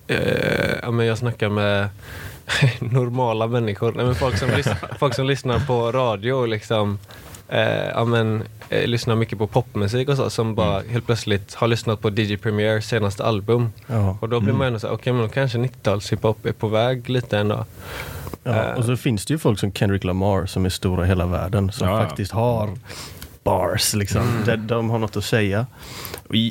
eh, 0.07 0.17
ja, 0.83 0.91
men 0.91 1.05
jag 1.05 1.17
snackar 1.17 1.49
med 1.49 1.89
normala 2.79 3.47
människor, 3.47 3.93
Nej, 3.95 4.05
men 4.05 4.15
folk, 4.15 4.37
som 4.37 4.49
folk 4.99 5.15
som 5.15 5.25
lyssnar 5.27 5.59
på 5.59 5.91
radio 5.91 6.33
och 6.33 6.47
liksom, 6.47 6.99
eh, 7.49 7.87
ja, 7.89 8.05
men, 8.05 8.43
eh, 8.69 8.87
lyssnar 8.87 9.15
mycket 9.15 9.37
på 9.37 9.47
popmusik 9.47 10.09
och 10.09 10.17
så, 10.17 10.29
som 10.29 10.55
bara 10.55 10.81
helt 10.89 11.05
plötsligt 11.05 11.53
har 11.53 11.67
lyssnat 11.67 12.01
på 12.01 12.09
DJ 12.09 12.37
Premier 12.37 12.81
senaste 12.81 13.23
album. 13.23 13.69
ja. 13.87 14.17
Och 14.21 14.29
då 14.29 14.39
blir 14.39 14.53
man 14.53 14.67
ändå 14.67 14.79
såhär, 14.79 14.93
okej 14.93 15.13
men 15.13 15.21
då 15.21 15.27
kanske 15.27 15.57
90-tals 15.57 16.11
hiphop 16.13 16.45
är 16.45 16.51
på 16.51 16.67
väg 16.67 17.09
lite 17.09 17.37
ändå. 17.37 17.65
Ja, 18.47 18.51
Eh. 18.53 18.77
och 18.77 18.85
så 18.85 18.97
finns 18.97 19.25
det 19.25 19.33
ju 19.33 19.37
folk 19.37 19.59
som 19.59 19.71
Kendrick 19.73 20.03
Lamar 20.03 20.45
som 20.45 20.65
är 20.65 20.69
stora 20.69 21.05
i 21.05 21.07
hela 21.07 21.25
världen 21.25 21.71
som 21.71 21.87
Ja, 21.87 22.03
faktiskt 22.07 22.31
har 22.31 22.69
bars 23.43 23.93
liksom. 23.93 24.21
De, 24.45 24.55
de 24.55 24.89
har 24.89 24.99
något 24.99 25.17
att 25.17 25.25
säga. 25.25 25.65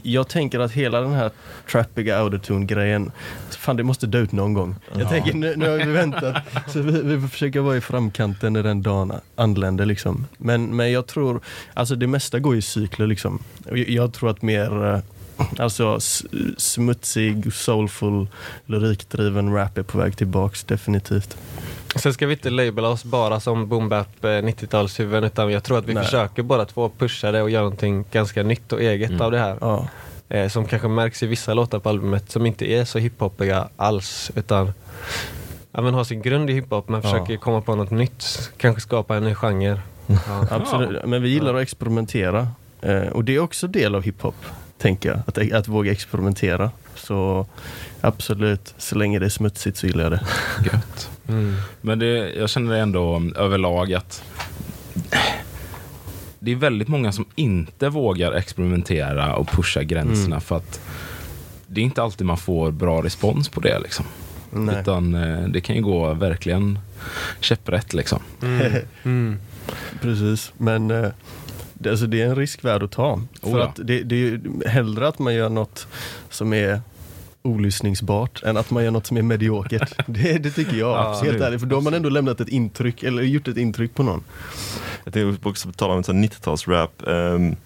Jag 0.02 0.28
tänker 0.28 0.61
att 0.61 0.72
hela 0.72 1.00
den 1.00 1.12
här 1.12 1.30
trappiga 1.70 2.18
autotune-grejen, 2.18 3.12
fan 3.50 3.76
det 3.76 3.83
måste 3.83 4.07
dö 4.07 4.18
ut 4.18 4.33
någon 4.33 4.54
gång. 4.54 4.76
Jag 4.98 5.09
tänker 5.09 5.35
nu, 5.35 5.54
nu 5.57 5.68
har 5.70 5.76
vi 5.76 5.92
väntat, 5.92 6.37
så 6.68 6.80
vi, 6.80 7.02
vi 7.02 7.20
får 7.20 7.28
försöka 7.28 7.62
vara 7.62 7.76
i 7.76 7.80
framkanten 7.80 8.52
när 8.52 8.62
den 8.62 8.83
dagen 8.83 9.12
anländer 9.37 9.87
liksom. 9.87 10.26
Men, 10.38 10.76
men 10.76 10.92
jag 10.92 11.07
tror, 11.07 11.40
alltså 11.74 11.96
det 11.96 12.07
mesta 12.07 12.38
går 12.38 12.57
i 12.57 12.62
cykler 12.62 13.07
liksom. 13.07 13.38
Jag, 13.68 13.78
jag 13.78 14.12
tror 14.12 14.30
att 14.30 14.42
mer 14.42 14.85
eh, 14.94 14.98
Alltså 15.59 15.98
smutsig, 16.59 17.52
soulful, 17.54 18.28
lyrikdriven 18.66 19.54
rap 19.54 19.78
är 19.78 19.83
på 19.83 19.98
väg 19.98 20.16
tillbaks 20.16 20.64
definitivt. 20.64 21.37
Sen 21.96 22.14
ska 22.14 22.26
vi 22.26 22.33
inte 22.33 22.50
labela 22.50 22.88
oss 22.88 23.04
bara 23.04 23.40
som 23.40 23.68
boom 23.68 23.88
bap 23.88 24.24
eh, 24.24 24.28
90-talshuvuden 24.28 25.26
utan 25.26 25.50
jag 25.52 25.64
tror 25.64 25.78
att 25.78 25.87
vi 25.87 25.94
Nej. 25.94 26.04
försöker 26.04 26.42
båda 26.42 26.64
två 26.64 26.90
pusha 26.98 27.33
det 27.33 27.42
och 27.42 27.50
göra 27.50 27.62
någonting 27.62 28.04
ganska 28.12 28.42
nytt 28.42 28.72
och 28.72 28.83
eget 28.83 29.11
Mm. 29.11 29.22
av 29.22 29.30
det 29.30 29.38
här. 29.38 29.57
Ja. 29.61 29.88
Eh, 30.28 30.48
som 30.48 30.66
kanske 30.66 30.88
märks 30.88 31.22
i 31.22 31.26
vissa 31.26 31.54
låtar 31.54 31.78
på 31.78 31.88
albumet 31.88 32.30
som 32.30 32.46
inte 32.46 32.70
är 32.72 32.85
så 32.85 32.98
hiphopiga 32.98 33.68
alls 33.76 34.30
utan 34.37 34.72
ja, 35.72 35.80
men 35.80 35.94
har 35.94 36.04
sin 36.04 36.22
grund 36.22 36.50
i 36.50 36.52
hiphop 36.52 36.88
men 36.88 37.00
Ja. 37.04 37.11
försöker 37.11 37.37
komma 37.37 37.61
på 37.61 37.74
något 37.74 37.90
nytt. 37.90 38.50
Kanske 38.57 38.80
skapa 38.80 39.16
en 39.16 39.24
ny 39.24 39.35
genre. 39.35 39.80
Ja. 40.07 40.46
Absolut, 40.50 41.04
men 41.07 41.22
vi 41.22 41.28
gillar 41.28 41.54
att 41.54 41.62
experimentera. 41.62 42.48
Eh, 42.83 42.98
och 43.02 43.24
det 43.24 43.35
är 43.35 43.38
också 43.38 43.66
del 43.66 43.94
av 43.94 44.02
hiphop, 44.02 44.35
tänker 44.78 45.09
jag. 45.09 45.18
Att, 45.26 45.52
att 45.52 45.68
våga 45.68 45.92
experimentera. 45.92 46.70
Så 47.05 47.47
absolut, 48.01 48.75
så 48.79 48.95
länge 48.95 49.19
det 49.19 49.27
är 49.27 49.31
smutsigt 49.31 49.77
så 49.77 49.87
gillar 49.87 50.03
jag 50.03 50.12
det. 50.12 50.21
Gött. 50.64 51.11
Mm. 51.29 51.55
Men 51.81 51.99
det, 51.99 52.35
jag 52.35 52.51
känner 52.51 52.75
ändå 52.75 53.23
överlag 53.37 53.93
att 53.93 54.23
det 56.38 56.53
är 56.53 56.57
väldigt 56.57 56.88
många 56.88 57.12
som 57.12 57.25
inte 57.35 57.88
vågar 57.88 58.33
experimentera 58.33 59.37
och 59.37 59.49
pusha 59.49 59.83
gränserna 59.83 60.40
för 60.40 60.57
att 60.57 60.81
det 61.67 61.81
är 61.81 61.85
inte 61.85 62.03
alltid 62.03 62.27
man 62.27 62.38
får 62.38 62.71
bra 62.71 63.03
respons 63.03 63.49
på 63.49 63.61
det. 63.61 63.79
Liksom. 63.79 64.05
Nej. 64.51 64.81
Utan 64.81 65.14
eh, 65.14 65.49
det 65.49 65.61
kan 65.61 65.77
ju 65.77 65.83
gå 65.83 66.14
verkligen 66.14 66.79
käpprätt. 67.40 67.95
Liksom. 67.95 68.23
Mm. 68.43 68.73
Mm. 69.03 69.38
Precis, 70.01 70.53
men 70.57 70.90
eh, 70.90 71.09
det, 71.75 71.90
alltså, 71.90 72.07
det 72.07 72.23
är 72.23 72.27
en 72.27 72.37
risk 72.37 72.64
värd 72.64 72.83
att 72.83 72.93
ta. 72.93 73.21
För 73.40 73.49
Oh 73.49 73.59
ja. 73.59 73.64
att 73.64 73.77
det, 73.77 74.03
det 74.03 74.14
är 74.14 74.19
ju 74.19 74.40
hellre 74.67 75.09
att 75.09 75.19
man 75.19 75.35
gör 75.35 75.49
något 75.49 75.87
som 76.31 76.53
är 76.53 76.81
olyssningsbart 77.44 78.42
än 78.42 78.57
att 78.57 78.70
man 78.70 78.85
gör 78.85 78.90
något 78.90 79.07
som 79.07 79.16
är 79.16 79.22
mediokert. 79.22 79.92
Det, 80.07 80.38
det 80.38 80.50
tycker 80.50 80.76
jag, 80.76 80.88
Ja, 80.90 81.20
helt 81.24 81.40
ärligt. 81.40 81.61
För 81.61 81.66
då 81.66 81.76
har 81.76 81.83
man 81.83 81.94
ändå 81.94 82.09
lämnat 82.09 82.40
ett 82.40 82.48
intryck, 82.48 83.02
eller 83.02 83.22
gjort 83.22 83.48
ett 83.48 83.57
intryck 83.57 83.94
på 83.94 84.02
någon. 84.02 84.24
Jag 85.04 85.14
tänkte 85.14 85.48
också 85.48 85.68
på 85.68 85.74
tal 85.74 85.90
om 85.90 85.96
en 85.98 86.04
sån 86.04 86.24
90-talsrap. 86.24 86.88
Um, 86.98 87.57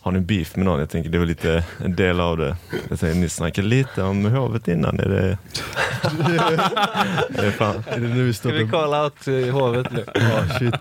har 0.00 0.12
ni 0.12 0.20
beef 0.20 0.56
med 0.56 0.64
någon? 0.64 0.80
Jag 0.80 0.90
tänker 0.90 1.10
det 1.10 1.18
var 1.18 1.26
lite 1.26 1.64
en 1.84 1.96
del 1.96 2.20
av 2.20 2.36
det. 2.36 2.56
Jag 2.88 3.00
tänkte, 3.00 3.18
ni 3.18 3.28
snackade 3.28 3.68
lite 3.68 4.02
om 4.02 4.24
hovet 4.24 4.68
innan. 4.68 5.00
Är 5.00 5.08
det... 5.08 5.38
är 7.38 7.42
det 7.44 7.52
fan, 7.52 7.74
Är 7.88 8.00
det 8.00 8.08
nu 8.08 8.24
vi 8.24 8.32
Ska 8.32 8.48
står 8.48 8.58
vi 8.58 8.68
call 8.68 8.94
out 8.94 9.28
i 9.28 9.50
hovet 9.50 9.86
nu? 9.92 10.04
Ja, 10.14 10.58
shit. 10.58 10.74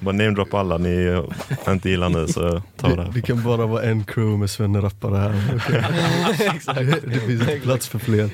bara 0.00 0.12
namedroppa 0.12 0.58
alla 0.60 0.78
ni 0.78 1.22
inte 1.68 1.90
gillar 1.90 2.08
nu 2.08 2.26
så 2.28 2.62
ta 2.76 2.88
Det, 2.88 2.96
det. 2.96 3.10
det 3.14 3.22
kan 3.22 3.42
bara 3.42 3.66
vara 3.66 3.82
en 3.82 4.04
crew 4.04 4.38
med 4.38 4.50
Svenne 4.50 4.78
Rappare 4.80 5.16
här. 5.16 5.34
Okej. 6.30 6.84
det, 6.84 7.00
det 7.14 7.20
finns 7.20 7.62
plats 7.62 7.88
för 7.88 7.98
fler. 7.98 8.24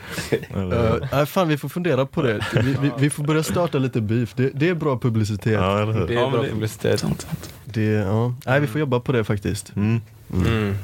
Uh, 0.56 0.94
nej, 1.12 1.26
fan, 1.26 1.48
vi 1.48 1.56
får 1.58 1.68
fundera 1.68 2.06
på 2.06 2.22
det. 2.22 2.40
Vi, 2.54 2.76
vi, 2.82 2.90
vi 2.98 3.10
får 3.10 3.24
börja 3.24 3.42
starta 3.42 3.78
lite 3.78 4.00
beef. 4.00 4.32
Det, 4.36 4.50
det 4.54 4.68
är 4.68 4.74
bra 4.74 4.98
publicitet. 4.98 5.52
ja, 5.52 5.74
Det 5.84 6.14
är 6.14 6.30
bra 6.30 6.42
det- 6.42 6.48
publicitet. 6.48 7.26
Det, 7.64 7.82
ja. 7.84 8.34
Nej, 8.46 8.60
vi 8.60 8.66
får 8.66 8.80
jobba 8.80 9.00
på 9.00 9.12
det 9.12 9.24
faktiskt. 9.24 9.76
Mm. 9.76 10.00
Mm. 10.32 10.74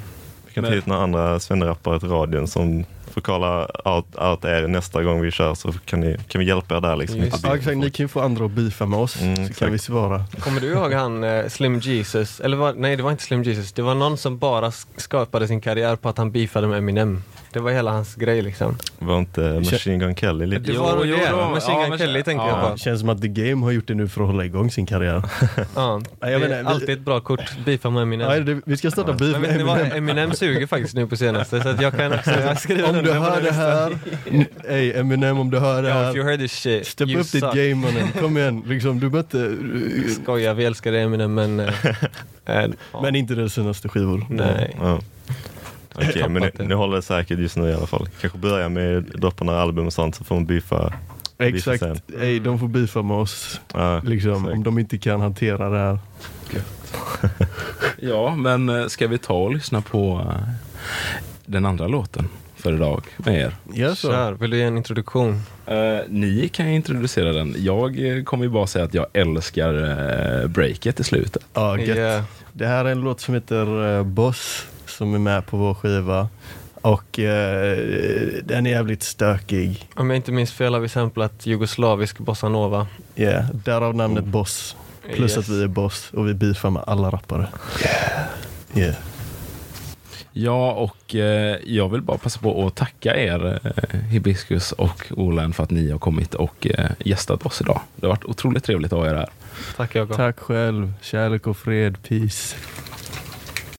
Vi 0.46 0.52
kan 0.52 0.64
ta 0.64 0.70
hit 0.70 0.86
några 0.86 1.02
andra 1.02 1.40
svennerappare 1.40 2.00
till 2.00 2.08
radion 2.08 2.48
som 2.48 2.84
får 3.10 3.20
kolla 3.20 3.64
out, 3.84 4.06
out 4.18 4.44
er 4.44 4.66
nästa 4.68 5.02
gång 5.02 5.20
vi 5.20 5.30
kör 5.30 5.54
så 5.54 5.72
kan, 5.72 6.00
ni, 6.00 6.16
kan 6.28 6.38
vi 6.38 6.44
hjälpa 6.46 6.76
er 6.76 6.80
där 6.80 6.96
liksom. 6.96 7.18
Just 7.20 7.44
Ja, 7.46 7.56
exakt, 7.56 7.76
ni 7.76 7.90
kan 7.90 8.04
ju 8.04 8.08
få 8.08 8.20
andra 8.20 8.44
att 8.44 8.50
beefa 8.50 8.86
med 8.86 8.98
oss, 8.98 9.20
Mm, 9.22 9.36
så 9.36 9.40
kan 9.42 9.46
exakt. 9.50 9.72
vi 9.72 9.78
svara. 9.78 10.24
Kommer 10.40 10.60
du 10.60 10.66
ihåg 10.72 10.92
han 10.92 11.24
eh, 11.24 11.48
Slim 11.48 11.78
Jesus? 11.78 12.40
Eller 12.40 12.56
var, 12.56 12.72
nej 12.72 12.96
det 12.96 13.02
var 13.02 13.10
inte 13.10 13.22
Slim 13.22 13.42
Jesus, 13.42 13.72
det 13.72 13.82
var 13.82 13.94
någon 13.94 14.16
som 14.18 14.38
bara 14.38 14.70
sk- 14.70 14.86
skapade 14.96 15.48
sin 15.48 15.60
karriär 15.60 15.96
på 15.96 16.08
att 16.08 16.18
han 16.18 16.30
beefade 16.32 16.66
med 16.66 16.78
Eminem. 16.78 17.22
Det 17.56 17.60
var 17.62 17.70
hela 17.72 17.90
hans 17.90 18.14
grej 18.14 18.42
liksom. 18.42 18.76
Var 18.98 19.18
inte 19.18 19.40
Machine 19.40 19.98
Gun 19.98 20.14
Kelly 20.16 20.46
lite? 20.46 20.62
Det 20.62 20.72
Jo, 20.72 20.82
var 20.82 21.04
jo, 21.04 21.16
det, 21.16 21.28
då. 21.30 21.36
Machine 21.36 21.74
Ja, 21.74 21.80
Gun 21.80 21.88
men- 21.90 21.98
Kelly 21.98 22.22
tänker 22.22 22.44
ja. 22.44 22.50
jag 22.60 22.66
Det 22.68 22.72
på. 22.72 22.76
känns 22.78 23.00
som 23.00 23.08
att 23.08 23.22
The 23.22 23.28
Game 23.28 23.64
har 23.66 23.72
gjort 23.72 23.86
det 23.88 23.94
nu 23.94 24.08
för 24.08 24.20
att 24.20 24.26
hålla 24.26 24.44
igång 24.44 24.70
sin 24.70 24.86
karriär. 24.86 25.22
Ja, 25.74 26.00
det 26.20 26.26
menar, 26.38 26.56
är 26.56 26.62
vi- 26.62 26.68
alltid 26.68 26.90
ett 26.90 27.00
bra 27.00 27.20
kort, 27.20 27.40
beefa 27.64 27.90
med 27.90 28.02
Eminem. 28.02 28.28
Nej, 28.28 28.40
det, 28.40 28.60
vi 28.66 28.76
ska 28.76 28.90
starta 28.90 29.12
beef 29.12 29.32
Men 29.32 29.40
med 29.40 29.56
ni 29.56 29.62
vad, 29.62 29.78
Eminem. 29.78 29.96
Eminem 29.96 30.32
suger 30.32 30.66
faktiskt 30.66 30.94
nu 30.94 31.06
på 31.06 31.16
senaste 31.16 31.60
så 31.62 31.68
att 31.68 31.80
jag 31.82 31.96
kan 31.96 32.12
också, 32.12 32.30
jag 32.40 32.60
skriver 32.60 32.88
Om 32.98 33.04
du 33.04 33.12
hör 33.12 33.36
det 33.40 33.42
listan. 33.42 34.00
här, 34.68 34.76
ey 34.76 34.92
Eminem 34.92 35.38
om 35.38 35.50
du 35.50 35.58
hör 35.58 35.82
det 35.82 35.88
Ja, 35.88 36.10
if 36.10 36.16
you 36.16 36.24
här, 36.24 36.30
heard 36.30 36.40
this 36.40 36.52
shit, 36.52 36.86
step 36.86 37.08
you 37.08 37.20
up 37.20 37.32
ditt 37.32 37.42
suck. 37.42 37.54
game 37.54 37.74
mannen. 37.74 38.08
Kom 38.20 38.36
igen, 38.38 38.62
liksom, 38.66 39.00
du 39.00 39.06
inte... 39.06 39.56
Skojar, 40.22 40.54
vi 40.54 40.64
älskar 40.64 40.92
dig 40.92 41.02
Eminem 41.02 41.34
men... 41.34 41.58
ja. 42.46 42.68
Men 43.02 43.16
inte 43.16 43.34
deras 43.34 43.52
senaste 43.52 43.88
skivor. 43.88 44.26
Nej. 44.30 44.76
Ja. 44.80 45.00
Okej, 45.96 46.12
tappat 46.12 46.30
men 46.30 46.42
det. 46.42 46.58
nu, 46.58 46.64
nu 46.64 46.74
håller 46.74 46.96
det 46.96 47.02
säkert 47.02 47.38
just 47.38 47.56
nu 47.56 47.68
i 47.68 47.74
alla 47.74 47.86
fall. 47.86 48.08
Kanske 48.20 48.38
börja 48.38 48.68
med 48.68 49.02
droppa 49.02 49.44
några 49.44 49.60
album 49.60 49.86
och 49.86 49.92
sånt 49.92 50.14
så 50.14 50.24
får 50.24 50.34
man 50.34 50.46
beefa. 50.46 50.92
Exakt, 51.38 51.78
sen. 51.80 52.00
ey, 52.20 52.38
de 52.40 52.58
får 52.58 52.68
beefa 52.68 53.02
med 53.02 53.16
oss. 53.16 53.60
Ja, 53.74 54.00
Liksom, 54.04 54.32
exakt. 54.32 54.52
om 54.52 54.62
de 54.62 54.78
inte 54.78 54.98
kan 54.98 55.20
hantera 55.20 55.70
det 55.70 55.78
här. 55.78 55.98
Ja, 57.98 58.34
men 58.36 58.68
eh, 58.68 58.86
ska 58.86 59.06
vi 59.08 59.18
ta 59.18 59.34
och 59.34 59.52
lyssna 59.54 59.80
på 59.80 60.26
eh, 60.30 60.48
den 61.46 61.66
andra 61.66 61.86
låten 61.86 62.28
för 62.56 62.72
idag 62.74 63.02
med 63.16 63.40
er? 63.40 63.54
Gör 63.74 63.94
så. 63.94 64.08
Kör, 64.10 64.32
vill 64.32 64.50
du 64.50 64.56
ge 64.56 64.62
en 64.62 64.76
introduktion? 64.76 65.42
Eh, 65.66 65.98
ni 66.08 66.48
kan 66.48 66.68
ju 66.68 66.74
introducera 66.74 67.32
den. 67.32 67.54
Jag 67.58 68.22
kommer 68.26 68.44
ju 68.44 68.50
bara 68.50 68.66
säga 68.66 68.84
att 68.84 68.94
jag 68.94 69.06
älskar 69.12 69.74
uh, 69.74 70.46
breaket 70.48 71.00
i 71.00 71.04
slutet. 71.04 71.42
Ja, 71.54 71.78
gött. 71.78 71.96
Yeah. 71.96 72.24
Det 72.52 72.66
här 72.66 72.84
är 72.84 72.90
en 72.92 73.00
låt 73.00 73.20
som 73.20 73.34
heter 73.34 74.02
Boss 74.02 74.66
som 74.96 75.14
är 75.14 75.18
med 75.18 75.46
på 75.46 75.56
vår 75.56 75.74
skiva. 75.74 76.28
Och 76.80 77.18
eh, 77.18 77.78
den 78.44 78.66
är 78.66 78.70
jävligt 78.70 79.02
stökig. 79.02 79.88
Om 79.94 80.10
jag 80.10 80.16
inte 80.16 80.32
minns 80.32 80.52
fel 80.52 80.72
har 80.74 80.80
vi 80.80 80.88
samplat 80.88 81.46
jugoslavisk 81.46 82.18
bossanova. 82.18 82.86
Yeah, 83.16 83.44
därav 83.64 83.94
namnet 83.96 84.24
Boss. 84.24 84.76
Plus 85.14 85.30
Yes. 85.30 85.38
att 85.38 85.48
vi 85.48 85.62
är 85.62 85.66
boss 85.68 86.10
och 86.12 86.28
vi 86.28 86.34
beefar 86.34 86.70
med 86.70 86.82
alla 86.86 87.10
rappare. 87.10 87.46
Yeah. 88.76 88.94
Ja, 90.32 90.72
och 90.72 91.14
eh, 91.14 91.56
jag 91.64 91.88
vill 91.88 92.02
bara 92.02 92.18
passa 92.18 92.40
på 92.40 92.66
att 92.66 92.74
tacka 92.74 93.16
er, 93.16 93.60
eh, 93.64 94.00
Hibiscus 94.00 94.72
och 94.72 95.06
Olen, 95.10 95.52
för 95.52 95.62
att 95.62 95.70
ni 95.70 95.90
har 95.90 95.98
kommit 95.98 96.34
och 96.34 96.66
eh, 96.66 96.90
gästat 96.98 97.46
oss 97.46 97.60
idag. 97.60 97.80
Det 97.96 98.06
har 98.06 98.12
varit 98.12 98.24
otroligt 98.24 98.64
trevligt 98.64 98.92
att 98.92 98.98
ha 98.98 99.06
er 99.10 99.14
här. 99.14 99.28
Tack 99.76 99.94
Jakob. 99.94 100.16
Tack 100.16 100.38
själv. 100.38 100.92
Kärlek 101.02 101.46
och 101.46 101.56
fred. 101.56 101.96
Peace. 102.08 102.56